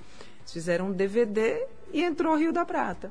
fizeram 0.53 0.89
um 0.89 0.93
DVD 0.93 1.67
e 1.93 2.03
entrou 2.03 2.35
o 2.35 2.37
Rio 2.37 2.53
da 2.53 2.65
Prata. 2.65 3.11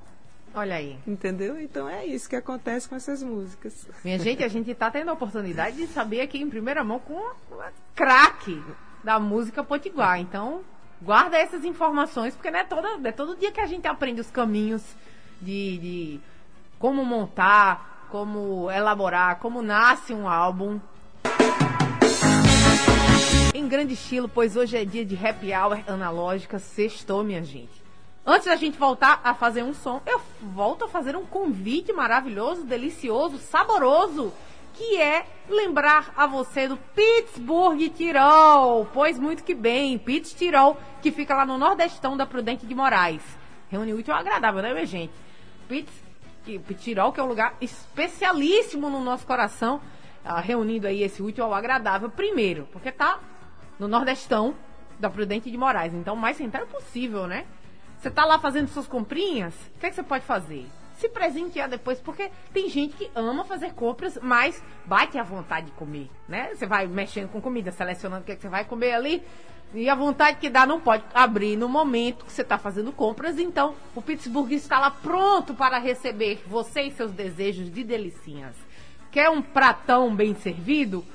Olha 0.53 0.75
aí. 0.75 0.97
Entendeu? 1.05 1.59
Então 1.59 1.87
é 1.87 2.05
isso 2.05 2.29
que 2.29 2.35
acontece 2.35 2.89
com 2.89 2.95
essas 2.95 3.21
músicas. 3.21 3.87
Minha 4.03 4.17
gente, 4.17 4.43
a 4.43 4.47
gente 4.47 4.71
está 4.71 4.89
tendo 4.89 5.09
a 5.09 5.13
oportunidade 5.13 5.77
de 5.77 5.87
saber 5.87 6.21
aqui 6.21 6.39
em 6.41 6.49
primeira 6.49 6.83
mão 6.83 6.99
com 6.99 7.19
a 7.61 7.71
craque 7.95 8.61
da 9.03 9.19
música 9.19 9.63
potiguar. 9.63 10.19
Então, 10.19 10.61
guarda 11.01 11.37
essas 11.37 11.63
informações, 11.63 12.35
porque 12.35 12.51
não 12.51 12.59
é, 12.59 12.63
toda, 12.63 13.07
é 13.07 13.11
todo 13.11 13.37
dia 13.37 13.51
que 13.51 13.61
a 13.61 13.67
gente 13.67 13.87
aprende 13.87 14.21
os 14.21 14.31
caminhos 14.31 14.83
de, 15.41 15.77
de 15.77 16.19
como 16.77 17.05
montar, 17.05 18.07
como 18.09 18.69
elaborar, 18.71 19.37
como 19.39 19.61
nasce 19.61 20.13
um 20.13 20.27
álbum. 20.27 20.79
Em 23.53 23.67
grande 23.67 23.93
estilo, 23.93 24.27
pois 24.27 24.55
hoje 24.55 24.77
é 24.77 24.85
dia 24.85 25.05
de 25.05 25.15
happy 25.15 25.53
hour 25.53 25.79
analógica, 25.87 26.59
sextou, 26.59 27.23
minha 27.23 27.43
gente. 27.43 27.79
Antes 28.25 28.45
da 28.45 28.55
gente 28.55 28.77
voltar 28.77 29.21
a 29.23 29.33
fazer 29.33 29.63
um 29.63 29.73
som, 29.73 30.01
eu 30.05 30.21
volto 30.41 30.85
a 30.85 30.87
fazer 30.87 31.15
um 31.15 31.25
convite 31.25 31.91
maravilhoso, 31.91 32.63
delicioso, 32.63 33.37
saboroso, 33.37 34.31
que 34.73 35.01
é 35.01 35.25
lembrar 35.49 36.13
a 36.15 36.27
você 36.27 36.67
do 36.67 36.77
Pittsburgh 36.77 37.89
Tirol. 37.89 38.87
Pois 38.93 39.17
muito 39.17 39.43
que 39.43 39.55
bem, 39.55 39.97
Pitts 39.97 40.33
Tirol, 40.33 40.77
que 41.01 41.11
fica 41.11 41.35
lá 41.35 41.45
no 41.45 41.57
nordestão 41.57 42.15
da 42.15 42.25
Prudente 42.25 42.65
de 42.65 42.75
Moraes. 42.75 43.23
Reúne 43.69 43.93
útil 43.93 44.13
agradável, 44.13 44.61
né, 44.61 44.73
minha 44.73 44.85
gente? 44.85 45.13
Pitts 45.67 45.93
que 46.45 46.59
Pitirol, 46.59 47.11
que 47.11 47.19
é 47.19 47.23
um 47.23 47.27
lugar 47.27 47.55
especialíssimo 47.59 48.89
no 48.89 49.01
nosso 49.01 49.25
coração, 49.25 49.81
uh, 50.29 50.41
reunindo 50.41 50.87
aí 50.87 51.01
esse 51.01 51.21
útil 51.21 51.43
ao 51.43 51.53
agradável, 51.53 52.09
primeiro, 52.09 52.67
porque 52.71 52.91
tá 52.91 53.19
no 53.79 53.87
Nordestão 53.87 54.53
da 54.99 55.09
Prudente 55.09 55.49
de 55.49 55.57
Moraes, 55.57 55.93
então 55.93 56.15
mais 56.15 56.37
central 56.37 56.67
possível, 56.67 57.25
né? 57.25 57.45
Você 57.97 58.09
tá 58.09 58.25
lá 58.25 58.37
fazendo 58.37 58.67
suas 58.67 58.87
comprinhas, 58.87 59.53
o 59.75 59.79
que, 59.79 59.87
é 59.87 59.89
que 59.89 59.95
você 59.95 60.03
pode 60.03 60.23
fazer? 60.23 60.65
Se 60.97 61.07
presentear 61.07 61.69
depois, 61.69 61.99
porque 61.99 62.29
tem 62.53 62.69
gente 62.69 62.95
que 62.95 63.09
ama 63.15 63.45
fazer 63.45 63.73
compras, 63.73 64.19
mas 64.21 64.61
bate 64.85 65.17
a 65.17 65.23
vontade 65.23 65.67
de 65.67 65.71
comer, 65.73 66.09
né? 66.27 66.53
Você 66.53 66.65
vai 66.65 66.87
mexendo 66.87 67.29
com 67.29 67.41
comida, 67.41 67.71
selecionando 67.71 68.21
o 68.21 68.25
que, 68.25 68.33
é 68.33 68.35
que 68.35 68.41
você 68.41 68.49
vai 68.49 68.65
comer 68.65 68.93
ali, 68.93 69.23
e 69.73 69.87
a 69.87 69.95
vontade 69.95 70.39
que 70.39 70.49
dá 70.49 70.65
não 70.65 70.79
pode 70.79 71.03
abrir 71.13 71.55
no 71.55 71.69
momento 71.69 72.25
que 72.25 72.31
você 72.31 72.41
está 72.41 72.57
fazendo 72.57 72.91
compras. 72.91 73.37
Então, 73.37 73.75
o 73.95 74.01
Pittsburgh 74.01 74.51
está 74.51 74.79
lá 74.79 74.89
pronto 74.89 75.53
para 75.53 75.77
receber 75.77 76.41
você 76.47 76.83
e 76.83 76.91
seus 76.91 77.11
desejos 77.11 77.71
de 77.71 77.83
delicinhas. 77.83 78.55
Quer 79.11 79.29
um 79.29 79.41
pratão 79.41 80.15
bem 80.15 80.35
servido? 80.35 81.05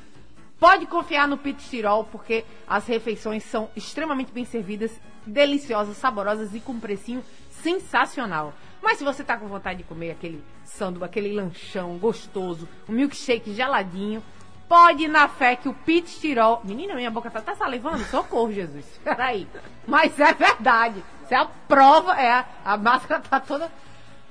Pode 0.59 0.87
confiar 0.87 1.29
no 1.29 1.37
Pit 1.37 1.69
Tirol, 1.69 2.05
porque 2.05 2.45
as 2.67 2.87
refeições 2.87 3.45
são 3.45 3.69
extremamente 3.77 4.33
bem 4.33 4.45
servidas, 4.45 4.99
deliciosas, 5.27 5.97
saborosas 5.97 6.55
e 6.55 6.61
com 6.61 6.73
um 6.73 6.81
precinho 6.81 7.23
sensacional. 7.51 8.55
Mas 8.83 8.99
se 8.99 9.05
você 9.05 9.23
está 9.23 9.37
com 9.37 9.47
vontade 9.47 9.79
de 9.79 9.85
comer 9.85 10.13
aquele 10.13 10.43
sanduíche, 10.65 11.05
aquele 11.05 11.33
lanchão 11.33 11.97
gostoso, 11.99 12.69
um 12.89 12.93
milkshake 12.93 13.53
geladinho, 13.53 14.23
Pode 14.69 15.05
ir 15.05 15.09
na 15.09 15.29
fé 15.29 15.57
que 15.57 15.69
o 15.69 15.75
Pete 15.75 16.19
Tirol. 16.19 16.61
Menina, 16.65 16.95
minha 16.95 17.11
boca 17.11 17.31
tá, 17.31 17.41
tá 17.41 17.55
salivando? 17.55 18.03
Socorro, 18.05 18.53
Jesus. 18.53 18.85
Peraí. 19.05 19.47
Mas 19.87 20.19
é 20.19 20.33
verdade. 20.33 21.05
Isso 21.23 21.35
é 21.35 21.37
a 21.37 21.45
prova. 21.45 22.21
É 22.21 22.45
a, 22.65 22.77
máscara 22.77 23.21
tá 23.21 23.39
toda. 23.39 23.71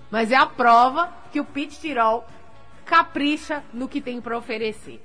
Mas 0.09 0.31
é 0.31 0.35
a 0.35 0.45
prova 0.45 1.09
que 1.31 1.39
o 1.39 1.45
Pete 1.45 1.79
Tirol 1.79 2.25
capricha 2.85 3.63
no 3.73 3.87
que 3.87 4.01
tem 4.01 4.21
para 4.21 4.37
oferecer. 4.37 5.01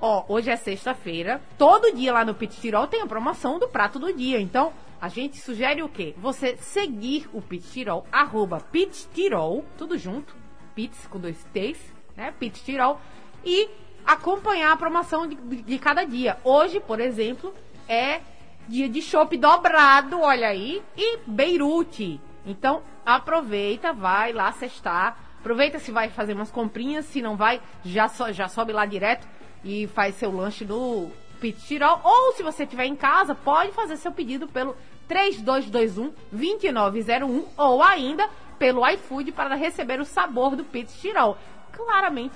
Ó, 0.00 0.24
hoje 0.28 0.50
é 0.50 0.56
sexta-feira. 0.56 1.40
Todo 1.56 1.94
dia 1.94 2.12
lá 2.12 2.24
no 2.24 2.34
Pit 2.34 2.60
Tirol 2.60 2.86
tem 2.86 3.02
a 3.02 3.06
promoção 3.06 3.58
do 3.58 3.68
prato 3.68 3.98
do 3.98 4.12
dia. 4.12 4.40
Então, 4.40 4.72
a 5.00 5.08
gente 5.08 5.38
sugere 5.38 5.82
o 5.82 5.88
quê? 5.88 6.14
Você 6.18 6.56
seguir 6.56 7.28
o 7.32 7.42
Pit 7.42 7.68
Tirol, 7.70 8.06
arroba 8.12 8.60
Pit 8.60 9.08
Tirol, 9.12 9.64
tudo 9.76 9.98
junto. 9.98 10.34
Pits 10.74 11.06
com 11.08 11.18
dois 11.18 11.42
T's, 11.52 11.80
né? 12.16 12.32
Pit 12.38 12.62
Tirol. 12.62 13.00
E 13.44 13.68
acompanhar 14.06 14.72
a 14.72 14.76
promoção 14.76 15.26
de, 15.26 15.36
de 15.36 15.78
cada 15.78 16.04
dia. 16.04 16.38
Hoje, 16.44 16.80
por 16.80 17.00
exemplo, 17.00 17.52
é 17.88 18.20
dia 18.68 18.88
de 18.88 19.02
chopp 19.02 19.36
dobrado, 19.36 20.20
olha 20.20 20.48
aí, 20.48 20.82
e 20.96 21.18
Beirute. 21.26 22.20
Então, 22.46 22.82
aproveita, 23.04 23.92
vai 23.92 24.32
lá 24.32 24.52
cestar. 24.52 25.27
Aproveita 25.40 25.78
se 25.78 25.90
vai 25.90 26.08
fazer 26.08 26.34
umas 26.34 26.50
comprinhas, 26.50 27.06
se 27.06 27.22
não 27.22 27.36
vai, 27.36 27.60
já, 27.84 28.08
so, 28.08 28.32
já 28.32 28.48
sobe 28.48 28.72
lá 28.72 28.84
direto 28.84 29.26
e 29.64 29.86
faz 29.88 30.16
seu 30.16 30.30
lanche 30.30 30.64
no 30.64 31.10
Pit 31.40 31.60
Tirol. 31.66 32.00
Ou 32.02 32.32
se 32.32 32.42
você 32.42 32.64
estiver 32.64 32.86
em 32.86 32.96
casa, 32.96 33.34
pode 33.34 33.72
fazer 33.72 33.96
seu 33.96 34.12
pedido 34.12 34.48
pelo 34.48 34.76
3221 35.06 36.12
2901 36.30 37.46
ou 37.56 37.82
ainda 37.82 38.28
pelo 38.58 38.86
iFood 38.88 39.32
para 39.32 39.54
receber 39.54 40.00
o 40.00 40.04
sabor 40.04 40.56
do 40.56 40.64
Pit 40.64 40.92
Tirol. 41.00 41.36
Claramente 41.72 42.34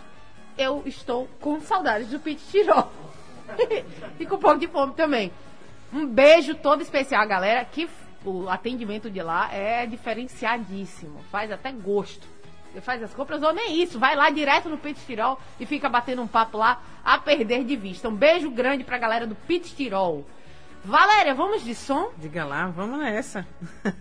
eu 0.57 0.83
estou 0.87 1.29
com 1.41 1.61
saudades 1.61 2.09
do 2.09 2.21
Pit 2.21 2.41
Tirol. 2.51 2.91
e 4.19 4.27
com 4.27 4.37
um 4.37 4.39
pouco 4.39 4.59
de 4.59 4.69
fome 4.69 4.95
também. 4.95 5.33
Um 5.93 6.07
beijo 6.07 6.55
todo 6.55 6.81
especial, 6.81 7.27
galera, 7.27 7.65
que 7.65 7.89
o 8.25 8.49
atendimento 8.49 9.11
de 9.11 9.23
lá 9.23 9.53
é 9.53 9.85
diferenciadíssimo. 9.87 11.21
Faz 11.31 11.51
até 11.51 11.73
gosto. 11.73 12.27
Faz 12.81 13.03
as 13.03 13.15
compras 13.15 13.43
ou 13.43 13.53
nem 13.53 13.83
isso. 13.83 13.99
Vai 13.99 14.17
lá 14.17 14.31
direto 14.31 14.69
no 14.69 14.79
Pit 14.79 15.01
Tirol 15.07 15.39
e 15.61 15.67
fica 15.67 15.89
batendo 15.89 16.23
um 16.23 16.27
papo 16.27 16.57
lá 16.59 16.81
a 17.05 17.19
perder 17.19 17.65
de 17.65 17.77
vista. 17.77 18.09
Um 18.09 18.15
beijo 18.15 18.51
grande 18.51 18.85
pra 18.85 18.99
galera 18.99 19.27
do 19.27 19.35
Pit 19.35 19.75
Tirol. 19.75 20.25
Valéria, 20.85 21.33
vamos 21.33 21.65
de 21.65 21.77
som? 21.77 22.11
Diga 22.19 22.45
lá, 22.45 22.67
vamos 22.67 22.99
nessa. 22.99 23.47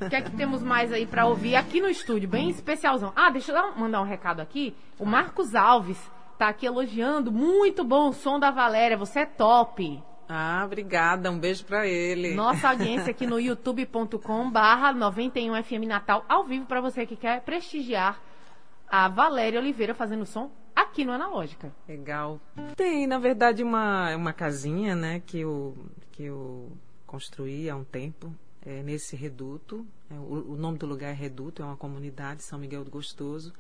O 0.02 0.10
que 0.10 0.16
é 0.16 0.22
que 0.22 0.32
temos 0.32 0.64
mais 0.64 0.92
aí 0.92 1.06
para 1.06 1.28
ouvir 1.28 1.56
aqui 1.56 1.80
no 1.80 1.88
estúdio? 1.88 2.28
Bem 2.28 2.50
especialzão. 2.50 3.14
Ah, 3.16 3.30
deixa 3.30 3.52
eu 3.52 3.76
mandar 3.76 4.02
um 4.02 4.06
recado 4.06 4.40
aqui. 4.40 4.76
O 4.98 5.06
Marcos 5.06 5.54
Alves 5.54 6.00
tá 6.40 6.48
aqui 6.48 6.66
elogiando. 6.66 7.32
Muito 7.32 7.84
bom 7.84 8.10
o 8.10 8.14
som 8.14 8.40
da 8.40 8.50
Valéria, 8.50 8.98
você 8.98 9.20
é 9.20 9.26
top. 9.28 10.02
Ah, 10.28 10.64
obrigada. 10.66 11.30
Um 11.30 11.38
beijo 11.38 11.64
para 11.66 11.86
ele. 11.86 12.34
Nossa 12.34 12.70
audiência 12.72 13.12
aqui 13.12 13.28
no 13.28 13.40
youtube.com 13.40 14.50
barra 14.50 14.92
91FM 14.92 15.86
Natal, 15.86 16.26
ao 16.28 16.46
vivo 16.46 16.66
para 16.66 16.82
você 16.82 17.06
que 17.06 17.16
quer 17.16 17.42
prestigiar 17.42 18.20
a 18.92 19.08
Valéria 19.08 19.58
Oliveira 19.58 19.96
fazendo 19.96 20.26
som 20.26 20.52
aqui 20.76 21.06
no 21.06 21.14
Analógica. 21.14 21.74
Legal. 21.88 22.42
Tem, 22.76 23.08
na 23.08 23.18
verdade, 23.18 23.64
uma, 23.64 24.14
uma 24.18 24.34
casinha, 24.34 24.94
né, 24.98 25.22
que 25.26 25.40
eu, 25.40 25.78
que 26.12 26.24
eu 26.24 26.70
construí 27.08 27.70
há 27.70 27.76
um 27.76 27.86
tempo, 27.86 28.36
é, 28.66 28.84
nesse 28.84 29.16
reduto. 29.16 29.88
É, 30.10 30.16
o, 30.16 30.52
o 30.52 30.58
nome 30.58 30.78
do 30.78 30.86
lugar 30.86 31.10
é 31.10 31.14
Reduto, 31.14 31.62
é 31.62 31.66
uma 31.66 31.78
comunidade, 31.78 32.44
São 32.44 32.60
Miguel 32.60 32.84
do 32.84 32.92
Gostoso. 32.92 33.54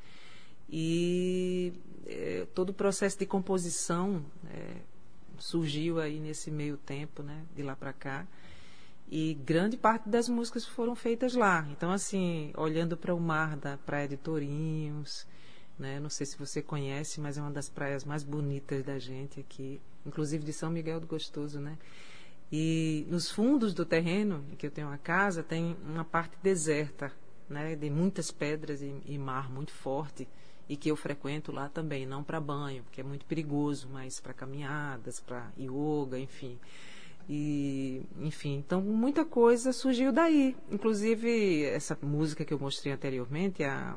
E 0.69 1.73
é, 2.05 2.45
todo 2.53 2.71
o 2.71 2.73
processo 2.73 3.17
de 3.17 3.25
composição 3.25 4.25
é, 4.53 4.75
surgiu 5.37 6.01
aí 6.01 6.19
nesse 6.19 6.51
meio 6.51 6.75
tempo, 6.75 7.23
né, 7.23 7.41
de 7.55 7.63
lá 7.63 7.73
para 7.73 7.93
cá. 7.93 8.27
E 9.11 9.33
grande 9.33 9.75
parte 9.75 10.07
das 10.07 10.29
músicas 10.29 10.65
foram 10.65 10.95
feitas 10.95 11.35
lá. 11.35 11.67
Então, 11.69 11.91
assim, 11.91 12.53
olhando 12.55 12.95
para 12.95 13.13
o 13.13 13.19
mar 13.19 13.57
da 13.57 13.77
Praia 13.77 14.07
de 14.07 14.15
Tourinhos, 14.15 15.27
né, 15.77 15.99
não 15.99 16.09
sei 16.09 16.25
se 16.25 16.37
você 16.37 16.61
conhece, 16.61 17.19
mas 17.19 17.37
é 17.37 17.41
uma 17.41 17.51
das 17.51 17.67
praias 17.67 18.05
mais 18.05 18.23
bonitas 18.23 18.81
da 18.85 18.97
gente 18.97 19.39
aqui. 19.39 19.81
inclusive 20.05 20.43
de 20.45 20.53
São 20.53 20.69
Miguel 20.71 20.99
do 20.99 21.07
Gostoso, 21.07 21.59
né? 21.59 21.77
E 22.51 23.05
nos 23.09 23.29
fundos 23.29 23.73
do 23.73 23.85
terreno, 23.85 24.43
que 24.57 24.65
eu 24.65 24.71
tenho 24.71 24.87
uma 24.87 24.97
casa, 24.97 25.43
tem 25.43 25.75
uma 25.85 26.05
parte 26.05 26.37
deserta, 26.41 27.11
né, 27.49 27.75
de 27.75 27.89
muitas 27.89 28.31
pedras 28.31 28.81
e, 28.81 28.95
e 29.05 29.17
mar 29.17 29.51
muito 29.51 29.73
forte, 29.73 30.27
e 30.69 30.77
que 30.77 30.89
eu 30.89 30.95
frequento 30.95 31.51
lá 31.51 31.67
também, 31.67 32.05
não 32.05 32.23
para 32.23 32.39
banho, 32.39 32.83
porque 32.83 33.01
é 33.01 33.03
muito 33.03 33.25
perigoso, 33.25 33.89
mas 33.91 34.19
para 34.21 34.33
caminhadas, 34.33 35.19
para 35.19 35.51
yoga, 35.57 36.17
enfim. 36.17 36.57
E, 37.29 38.01
enfim, 38.19 38.57
então 38.57 38.81
muita 38.81 39.23
coisa 39.23 39.71
surgiu 39.71 40.11
daí. 40.11 40.55
Inclusive, 40.69 41.63
essa 41.65 41.97
música 42.01 42.43
que 42.43 42.53
eu 42.53 42.59
mostrei 42.59 42.93
anteriormente, 42.93 43.63
a 43.63 43.95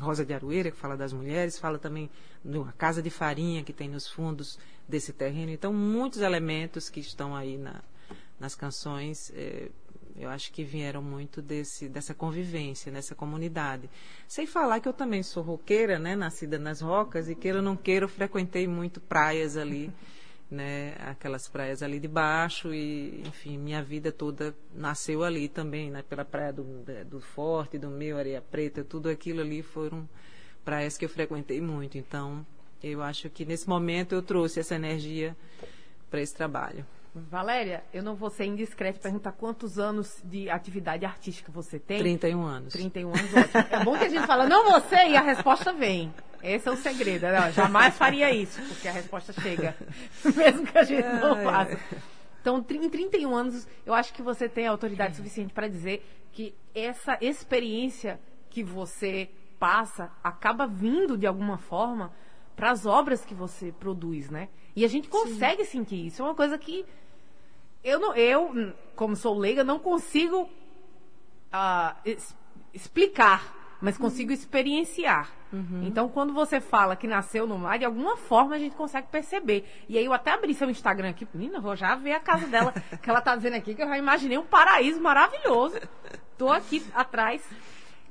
Rosa 0.00 0.24
de 0.24 0.32
Aroeira, 0.32 0.70
que 0.70 0.76
fala 0.76 0.96
das 0.96 1.12
mulheres, 1.12 1.58
fala 1.58 1.78
também 1.78 2.10
de 2.44 2.56
uma 2.56 2.72
casa 2.72 3.02
de 3.02 3.10
farinha 3.10 3.62
que 3.64 3.72
tem 3.72 3.88
nos 3.88 4.08
fundos 4.08 4.58
desse 4.88 5.12
terreno. 5.12 5.50
Então, 5.50 5.72
muitos 5.72 6.20
elementos 6.20 6.88
que 6.88 7.00
estão 7.00 7.34
aí 7.34 7.58
na, 7.58 7.82
nas 8.38 8.54
canções, 8.54 9.32
é, 9.34 9.68
eu 10.16 10.28
acho 10.30 10.52
que 10.52 10.64
vieram 10.64 11.02
muito 11.02 11.40
desse, 11.42 11.88
dessa 11.88 12.14
convivência, 12.14 12.90
nessa 12.90 13.14
comunidade. 13.14 13.88
Sem 14.26 14.46
falar 14.46 14.80
que 14.80 14.88
eu 14.88 14.92
também 14.92 15.22
sou 15.22 15.42
roqueira, 15.42 15.98
né, 15.98 16.16
nascida 16.16 16.58
nas 16.58 16.80
rocas, 16.80 17.28
e 17.28 17.34
queira 17.34 17.58
ou 17.58 17.64
não 17.64 17.76
queira, 17.76 18.04
eu 18.04 18.08
frequentei 18.08 18.66
muito 18.66 19.00
praias 19.00 19.56
ali, 19.56 19.92
né, 20.50 20.94
aquelas 21.06 21.46
praias 21.48 21.82
ali 21.82 22.00
de 22.00 22.08
baixo, 22.08 22.72
e, 22.72 23.22
enfim, 23.26 23.58
minha 23.58 23.82
vida 23.82 24.10
toda 24.10 24.54
nasceu 24.74 25.22
ali 25.22 25.48
também, 25.48 25.90
né, 25.90 26.02
pela 26.02 26.24
praia 26.24 26.52
do, 26.52 26.64
do 27.06 27.20
Forte, 27.20 27.78
do 27.78 27.88
Meu, 27.88 28.16
Areia 28.16 28.40
Preta, 28.40 28.82
tudo 28.82 29.08
aquilo 29.08 29.40
ali 29.40 29.62
foram 29.62 30.08
praias 30.64 30.96
que 30.96 31.04
eu 31.04 31.08
frequentei 31.08 31.60
muito. 31.60 31.98
Então, 31.98 32.46
eu 32.82 33.02
acho 33.02 33.28
que 33.28 33.44
nesse 33.44 33.68
momento 33.68 34.14
eu 34.14 34.22
trouxe 34.22 34.60
essa 34.60 34.74
energia 34.74 35.36
para 36.10 36.20
esse 36.20 36.34
trabalho. 36.34 36.84
Valéria, 37.14 37.82
eu 37.92 38.02
não 38.02 38.14
vou 38.14 38.30
ser 38.30 38.44
indiscreta 38.44 38.98
e 38.98 39.02
perguntar 39.02 39.32
quantos 39.32 39.78
anos 39.78 40.20
de 40.24 40.48
atividade 40.48 41.04
artística 41.04 41.50
você 41.50 41.78
tem. 41.78 41.98
31 41.98 42.42
anos. 42.42 42.72
31 42.72 43.08
anos, 43.08 43.34
ótimo. 43.34 43.64
É 43.70 43.84
bom 43.84 43.98
que 43.98 44.04
a 44.04 44.08
gente 44.08 44.26
fala, 44.26 44.46
não 44.46 44.70
você, 44.72 45.08
e 45.08 45.16
a 45.16 45.22
resposta 45.22 45.72
vem. 45.72 46.12
Esse 46.42 46.68
é 46.68 46.72
o 46.72 46.76
segredo. 46.76 47.26
Não, 47.26 47.50
jamais 47.52 47.96
faria 47.96 48.32
isso, 48.32 48.60
porque 48.62 48.88
a 48.88 48.92
resposta 48.92 49.32
chega, 49.32 49.76
mesmo 50.36 50.66
que 50.66 50.78
a 50.78 50.84
gente 50.84 51.06
não 51.06 51.42
faça. 51.42 51.78
Então, 52.40 52.64
em 52.70 52.88
31 52.88 53.34
anos, 53.34 53.66
eu 53.84 53.92
acho 53.92 54.12
que 54.12 54.22
você 54.22 54.48
tem 54.48 54.66
autoridade 54.66 55.16
suficiente 55.16 55.52
para 55.52 55.68
dizer 55.68 56.04
que 56.32 56.54
essa 56.74 57.18
experiência 57.20 58.20
que 58.48 58.62
você 58.62 59.28
passa 59.58 60.10
acaba 60.22 60.66
vindo 60.66 61.18
de 61.18 61.26
alguma 61.26 61.58
forma 61.58 62.12
para 62.54 62.70
as 62.70 62.86
obras 62.86 63.24
que 63.24 63.34
você 63.34 63.72
produz, 63.72 64.30
né? 64.30 64.48
E 64.74 64.84
a 64.84 64.88
gente 64.88 65.08
consegue 65.08 65.64
Sim. 65.64 65.78
sentir 65.78 66.06
isso. 66.06 66.22
É 66.22 66.24
uma 66.24 66.34
coisa 66.34 66.56
que 66.56 66.86
eu, 67.82 67.98
não, 67.98 68.14
eu 68.14 68.72
como 68.94 69.14
sou 69.14 69.38
leiga, 69.38 69.62
não 69.62 69.78
consigo 69.78 70.42
uh, 70.42 72.18
explicar, 72.72 73.54
mas 73.80 73.96
uhum. 73.96 74.02
consigo 74.02 74.32
experienciar. 74.32 75.30
Uhum. 75.52 75.82
Então, 75.84 76.08
quando 76.08 76.32
você 76.32 76.60
fala 76.60 76.96
que 76.96 77.06
nasceu 77.06 77.46
no 77.46 77.58
mar, 77.58 77.78
de 77.78 77.84
alguma 77.84 78.16
forma 78.16 78.56
a 78.56 78.58
gente 78.58 78.76
consegue 78.76 79.08
perceber. 79.08 79.64
E 79.88 79.96
aí 79.96 80.04
eu 80.04 80.12
até 80.12 80.32
abri 80.32 80.54
seu 80.54 80.68
Instagram 80.68 81.10
aqui, 81.10 81.26
menina, 81.32 81.60
vou 81.60 81.76
já 81.76 81.94
ver 81.94 82.12
a 82.12 82.20
casa 82.20 82.46
dela, 82.46 82.72
que 83.02 83.08
ela 83.08 83.20
tá 83.20 83.34
dizendo 83.36 83.56
aqui, 83.56 83.74
que 83.74 83.82
eu 83.82 83.88
já 83.88 83.98
imaginei 83.98 84.38
um 84.38 84.46
paraíso 84.46 85.00
maravilhoso. 85.00 85.78
Tô 86.36 86.50
aqui 86.50 86.84
atrás 86.94 87.42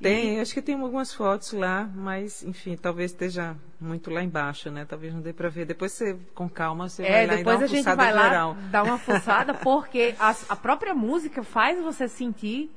tem, 0.02 0.40
acho 0.40 0.54
que 0.54 0.62
tem 0.62 0.76
algumas 0.76 1.14
fotos 1.14 1.52
lá, 1.54 1.90
mas, 1.96 2.44
enfim, 2.44 2.78
talvez 2.78 3.12
esteja 3.12 3.56
muito 3.80 4.12
lá 4.12 4.22
embaixo, 4.22 4.70
né? 4.70 4.86
Talvez 4.86 5.14
não 5.14 5.22
dê 5.22 5.34
para 5.34 5.50
ver. 5.50 5.66
Depois 5.66 5.92
você, 5.92 6.16
com 6.36 6.48
calma, 6.48 6.88
você 6.88 7.04
é, 7.04 7.12
vai 7.12 7.28
lá 7.28 7.42
e 7.42 7.44
dá 7.44 7.56
uma 7.56 7.64
a 7.64 7.68
gente 7.68 7.84
vai 7.84 8.14
geral. 8.14 8.50
lá 8.52 8.58
dar 8.70 8.84
uma 8.84 8.98
fuçada, 9.00 9.54
porque 9.64 10.14
a, 10.20 10.36
a, 10.50 10.56
própria 10.56 10.94
música 10.94 11.44
faz 11.44 11.82
você 11.82 12.08
sentir... 12.08 12.72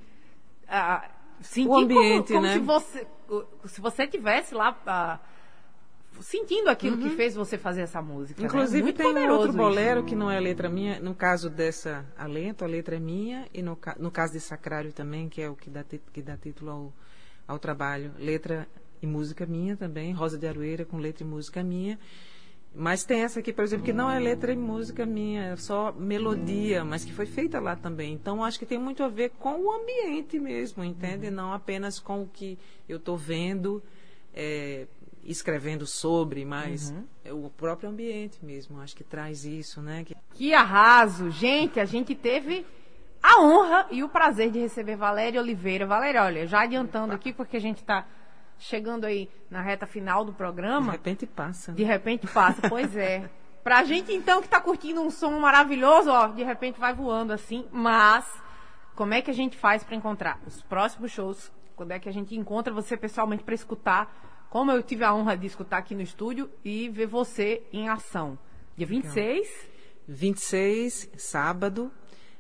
Uh, 0.65 1.20
sentir 1.41 1.69
o 1.69 1.77
ambiente, 1.77 2.33
como, 2.33 2.41
como 2.41 2.43
né? 2.43 2.53
se 2.55 2.59
você 2.61 3.07
se 3.67 3.81
você 3.81 4.07
tivesse 4.07 4.55
lá 4.55 4.73
uh, 4.73 6.23
sentindo 6.23 6.69
aquilo 6.69 6.97
uhum. 6.97 7.09
que 7.09 7.17
fez 7.17 7.35
você 7.35 7.57
fazer 7.57 7.83
essa 7.83 8.03
música. 8.03 8.41
Né? 8.41 8.49
Inclusive 8.49 8.87
né? 8.87 8.93
tem 8.93 9.07
um 9.07 9.31
outro 9.31 9.53
bolero 9.53 10.01
isso. 10.01 10.09
que 10.09 10.17
não 10.17 10.31
é 10.31 10.41
letra 10.41 10.69
minha. 10.69 10.99
No 10.99 11.15
caso 11.15 11.49
dessa 11.49 12.05
Alento, 12.19 12.65
a 12.65 12.67
letra 12.67 12.97
é 12.97 12.99
minha 12.99 13.47
e 13.55 13.63
no, 13.63 13.79
no 13.99 14.11
caso 14.11 14.33
de 14.33 14.41
Sacrário 14.41 14.93
também, 14.93 15.29
que 15.29 15.41
é 15.41 15.49
o 15.49 15.55
que 15.55 15.71
dá, 15.71 15.85
que 15.85 16.21
dá 16.21 16.37
título 16.37 16.71
ao 16.71 16.93
ao 17.51 17.59
trabalho. 17.59 18.13
Letra 18.17 18.69
e 19.03 19.07
música 19.07 19.45
minha 19.45 19.77
também, 19.77 20.13
Rosa 20.13 20.39
de 20.39 20.47
Aroeira 20.47 20.85
com 20.85 20.99
letra 20.99 21.25
e 21.25 21.27
música 21.27 21.65
minha. 21.65 21.99
Mas 22.75 23.05
tem 23.05 23.23
essa 23.23 23.41
aqui, 23.41 23.53
por 23.53 23.65
exemplo, 23.65 23.85
que 23.85 23.93
não 23.93 24.11
é 24.11 24.19
letra 24.19 24.53
e 24.53 24.57
música 24.57 25.05
minha, 25.05 25.43
é 25.43 25.57
só 25.57 25.93
melodia, 25.93 26.85
mas 26.85 27.05
que 27.05 27.13
foi 27.13 27.27
feita 27.27 27.59
lá 27.59 27.75
também. 27.75 28.13
Então, 28.13 28.45
acho 28.45 28.59
que 28.59 28.67
tem 28.67 28.79
muito 28.79 29.03
a 29.03 29.09
ver 29.09 29.31
com 29.31 29.61
o 29.61 29.73
ambiente 29.73 30.39
mesmo, 30.39 30.85
entende? 30.85 31.27
Uhum. 31.27 31.35
Não 31.35 31.53
apenas 31.53 31.99
com 31.99 32.23
o 32.23 32.29
que 32.29 32.57
eu 32.89 32.99
estou 32.99 33.17
vendo, 33.17 33.83
é, 34.33 34.87
escrevendo 35.25 35.85
sobre, 35.85 36.45
mas 36.45 36.91
uhum. 36.91 37.05
é 37.25 37.33
o 37.33 37.51
próprio 37.51 37.91
ambiente 37.91 38.39
mesmo. 38.45 38.81
Acho 38.81 38.95
que 38.95 39.05
traz 39.05 39.45
isso, 39.45 39.83
né? 39.83 40.05
Que... 40.05 40.15
que 40.35 40.55
arraso! 40.55 41.29
Gente, 41.29 41.81
a 41.81 41.85
gente 41.85 42.15
teve 42.15 42.65
a 43.21 43.43
honra 43.43 43.89
e 43.91 44.05
o 44.05 44.09
prazer 44.09 44.51
de 44.51 44.61
receber 44.61 44.95
Valéria 44.95 45.41
Oliveira. 45.41 45.87
Valéria, 45.87 46.23
olha, 46.23 46.47
já 46.47 46.63
adiantando 46.63 47.13
aqui, 47.13 47.33
porque 47.33 47.57
a 47.57 47.61
gente 47.61 47.79
está 47.79 48.07
chegando 48.61 49.05
aí 49.05 49.29
na 49.51 49.61
reta 49.61 49.87
final 49.87 50.25
do 50.25 50.33
programa. 50.33 50.93
De 50.93 50.99
repente 50.99 51.27
passa. 51.27 51.73
Né? 51.73 51.77
De 51.79 51.83
repente 51.83 52.27
passa, 52.29 52.69
pois 52.69 52.95
é. 52.97 53.29
Pra 53.65 53.85
gente, 53.85 54.13
então, 54.13 54.41
que 54.41 54.47
está 54.47 54.61
curtindo 54.61 55.03
um 55.03 55.11
som 55.11 55.39
maravilhoso, 55.39 56.11
ó, 56.11 56.29
de 56.29 56.43
repente 56.43 56.81
vai 56.81 56.95
voando 56.95 57.33
assim, 57.33 57.67
mas 57.71 58.25
como 58.95 59.13
é 59.13 59.21
que 59.21 59.31
a 59.31 59.35
gente 59.35 59.57
faz 59.57 59.85
para 59.85 59.95
encontrar 59.95 60.41
os 60.47 60.63
próximos 60.63 61.11
shows? 61.11 61.53
Quando 61.77 61.93
é 61.93 61.99
que 61.99 62.09
a 62.09 62.13
gente 62.13 62.35
encontra 62.35 62.73
você 62.73 62.97
pessoalmente 62.97 63.43
para 63.43 63.55
escutar? 63.55 64.47
Como 64.49 64.71
eu 64.71 64.83
tive 64.83 65.05
a 65.05 65.15
honra 65.15 65.37
de 65.37 65.47
escutar 65.47 65.79
aqui 65.79 65.95
no 65.95 66.03
estúdio 66.03 66.51
e 66.65 66.89
ver 66.89 67.07
você 67.07 67.63
em 67.73 67.89
ação. 67.89 68.39
Dia 68.77 68.87
26. 68.87 69.49
Legal. 69.49 69.71
26, 70.09 71.11
sábado, 71.17 71.93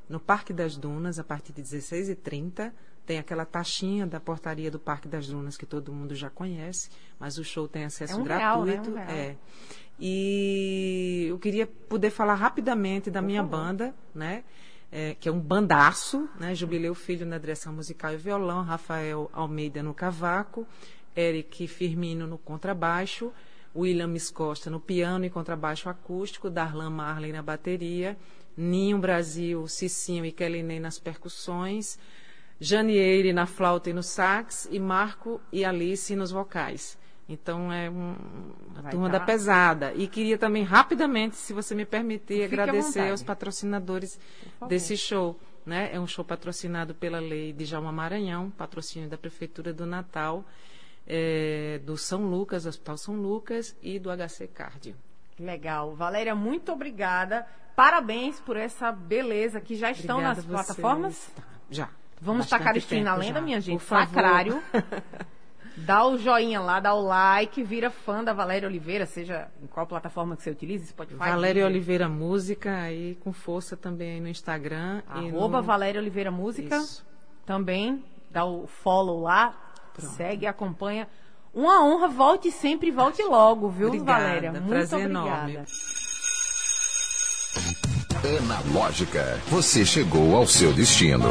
no 0.08 0.18
Parque 0.18 0.52
das 0.52 0.76
Dunas, 0.76 1.18
a 1.18 1.24
partir 1.24 1.52
de 1.52 1.62
16h30. 1.62 2.72
Tem 3.10 3.18
aquela 3.18 3.44
taxinha 3.44 4.06
da 4.06 4.20
portaria 4.20 4.70
do 4.70 4.78
Parque 4.78 5.08
das 5.08 5.26
Dunas 5.26 5.56
que 5.56 5.66
todo 5.66 5.92
mundo 5.92 6.14
já 6.14 6.30
conhece, 6.30 6.88
mas 7.18 7.38
o 7.38 7.42
show 7.42 7.66
tem 7.66 7.84
acesso 7.84 8.12
é 8.12 8.16
um 8.16 8.22
gratuito. 8.22 8.94
Real, 8.94 9.04
né? 9.04 9.04
um 9.04 9.10
é. 9.10 9.36
E 9.98 11.26
eu 11.28 11.36
queria 11.40 11.66
poder 11.66 12.10
falar 12.10 12.34
rapidamente 12.34 13.10
da 13.10 13.20
Por 13.20 13.26
minha 13.26 13.42
favor. 13.42 13.56
banda, 13.56 13.94
né? 14.14 14.44
É, 14.92 15.16
que 15.18 15.28
é 15.28 15.32
um 15.32 15.40
bandaço, 15.40 16.28
né? 16.38 16.54
Jubileu 16.54 16.94
Filho 16.94 17.26
na 17.26 17.36
direção 17.36 17.72
musical 17.72 18.14
e 18.14 18.16
violão, 18.16 18.62
Rafael 18.62 19.28
Almeida 19.32 19.82
no 19.82 19.92
cavaco, 19.92 20.64
Eric 21.16 21.66
Firmino 21.66 22.28
no 22.28 22.38
contrabaixo, 22.38 23.32
William 23.74 24.14
Costa 24.32 24.70
no 24.70 24.78
piano 24.78 25.24
e 25.24 25.30
contrabaixo 25.30 25.88
acústico, 25.88 26.48
Darlan 26.48 26.90
Marley 26.90 27.32
na 27.32 27.42
bateria 27.42 28.16
Ninho 28.56 28.98
Brasil, 28.98 29.66
Cicinho 29.66 30.24
e 30.24 30.30
Kelly 30.30 30.62
nas 30.78 30.98
percussões, 30.98 31.98
Janieire 32.60 33.32
na 33.32 33.46
flauta 33.46 33.88
e 33.88 33.92
no 33.92 34.02
sax 34.02 34.68
e 34.70 34.78
Marco 34.78 35.40
e 35.50 35.64
Alice 35.64 36.14
nos 36.14 36.30
vocais. 36.30 36.98
Então 37.26 37.72
é 37.72 37.88
um, 37.88 38.16
uma 38.74 38.90
turma 38.90 39.08
tá. 39.08 39.18
da 39.18 39.24
pesada. 39.24 39.94
E 39.94 40.06
queria 40.06 40.36
também 40.36 40.62
rapidamente, 40.64 41.36
se 41.36 41.52
você 41.52 41.74
me 41.74 41.86
permitir, 41.86 42.42
Fique 42.42 42.44
agradecer 42.44 43.08
aos 43.10 43.22
patrocinadores 43.22 44.18
desse 44.68 44.96
show. 44.96 45.38
Né? 45.64 45.90
É 45.92 46.00
um 46.00 46.06
show 46.06 46.24
patrocinado 46.24 46.94
pela 46.94 47.20
lei 47.20 47.52
de 47.52 47.64
Jalma 47.64 47.92
Maranhão, 47.92 48.50
patrocínio 48.50 49.08
da 49.08 49.16
Prefeitura 49.16 49.72
do 49.72 49.86
Natal, 49.86 50.44
é, 51.06 51.80
do 51.84 51.96
São 51.96 52.26
Lucas, 52.28 52.66
Hospital 52.66 52.96
São 52.98 53.14
Lucas 53.14 53.76
e 53.80 53.98
do 53.98 54.10
HC 54.10 54.48
Cardio. 54.48 54.96
Legal. 55.38 55.94
Valéria, 55.94 56.34
muito 56.34 56.72
obrigada. 56.72 57.46
Parabéns 57.76 58.40
por 58.40 58.56
essa 58.56 58.90
beleza 58.90 59.60
que 59.60 59.76
já 59.76 59.90
estão 59.92 60.16
Obrigada 60.16 60.42
nas 60.42 60.46
plataformas. 60.46 61.30
Já. 61.70 61.88
Vamos 62.20 62.48
tacar 62.48 62.76
stream 62.76 63.04
na 63.04 63.14
lenda, 63.14 63.38
já. 63.38 63.40
minha 63.40 63.60
gente. 63.60 63.82
Sacrário. 63.82 64.62
dá 65.76 66.04
o 66.06 66.18
joinha 66.18 66.60
lá, 66.60 66.80
dá 66.80 66.94
o 66.94 67.00
like, 67.00 67.62
vira 67.62 67.90
fã 67.90 68.22
da 68.22 68.32
Valéria 68.32 68.68
Oliveira, 68.68 69.06
seja 69.06 69.48
em 69.62 69.66
qual 69.66 69.86
plataforma 69.86 70.36
que 70.36 70.42
você 70.42 70.50
utiliza, 70.50 70.86
Spotify. 70.86 71.18
Valéria 71.18 71.66
Oliveira 71.66 72.08
Música, 72.08 72.82
aí 72.82 73.16
com 73.16 73.32
força 73.32 73.76
também 73.76 74.12
aí 74.12 74.20
no 74.20 74.28
Instagram. 74.28 75.02
Arroba 75.08 75.58
no... 75.58 75.62
Valéria 75.62 76.00
Oliveira 76.00 76.30
Música. 76.30 76.76
Isso. 76.76 77.06
Também 77.46 78.04
dá 78.30 78.44
o 78.44 78.66
follow 78.66 79.22
lá, 79.22 79.54
Pronto. 79.94 80.12
segue, 80.12 80.46
acompanha. 80.46 81.08
Uma 81.52 81.84
honra, 81.84 82.08
volte 82.08 82.52
sempre, 82.52 82.90
volte 82.90 83.22
logo, 83.22 83.68
viu, 83.68 83.88
obrigada, 83.88 84.20
Valéria? 84.20 84.52
Muito 84.52 84.68
prazer 84.68 85.00
obrigada. 85.00 85.50
Enorme. 85.50 85.66
Analógica, 88.48 89.40
você 89.48 89.84
chegou 89.84 90.36
ao 90.36 90.46
seu 90.46 90.72
destino. 90.72 91.30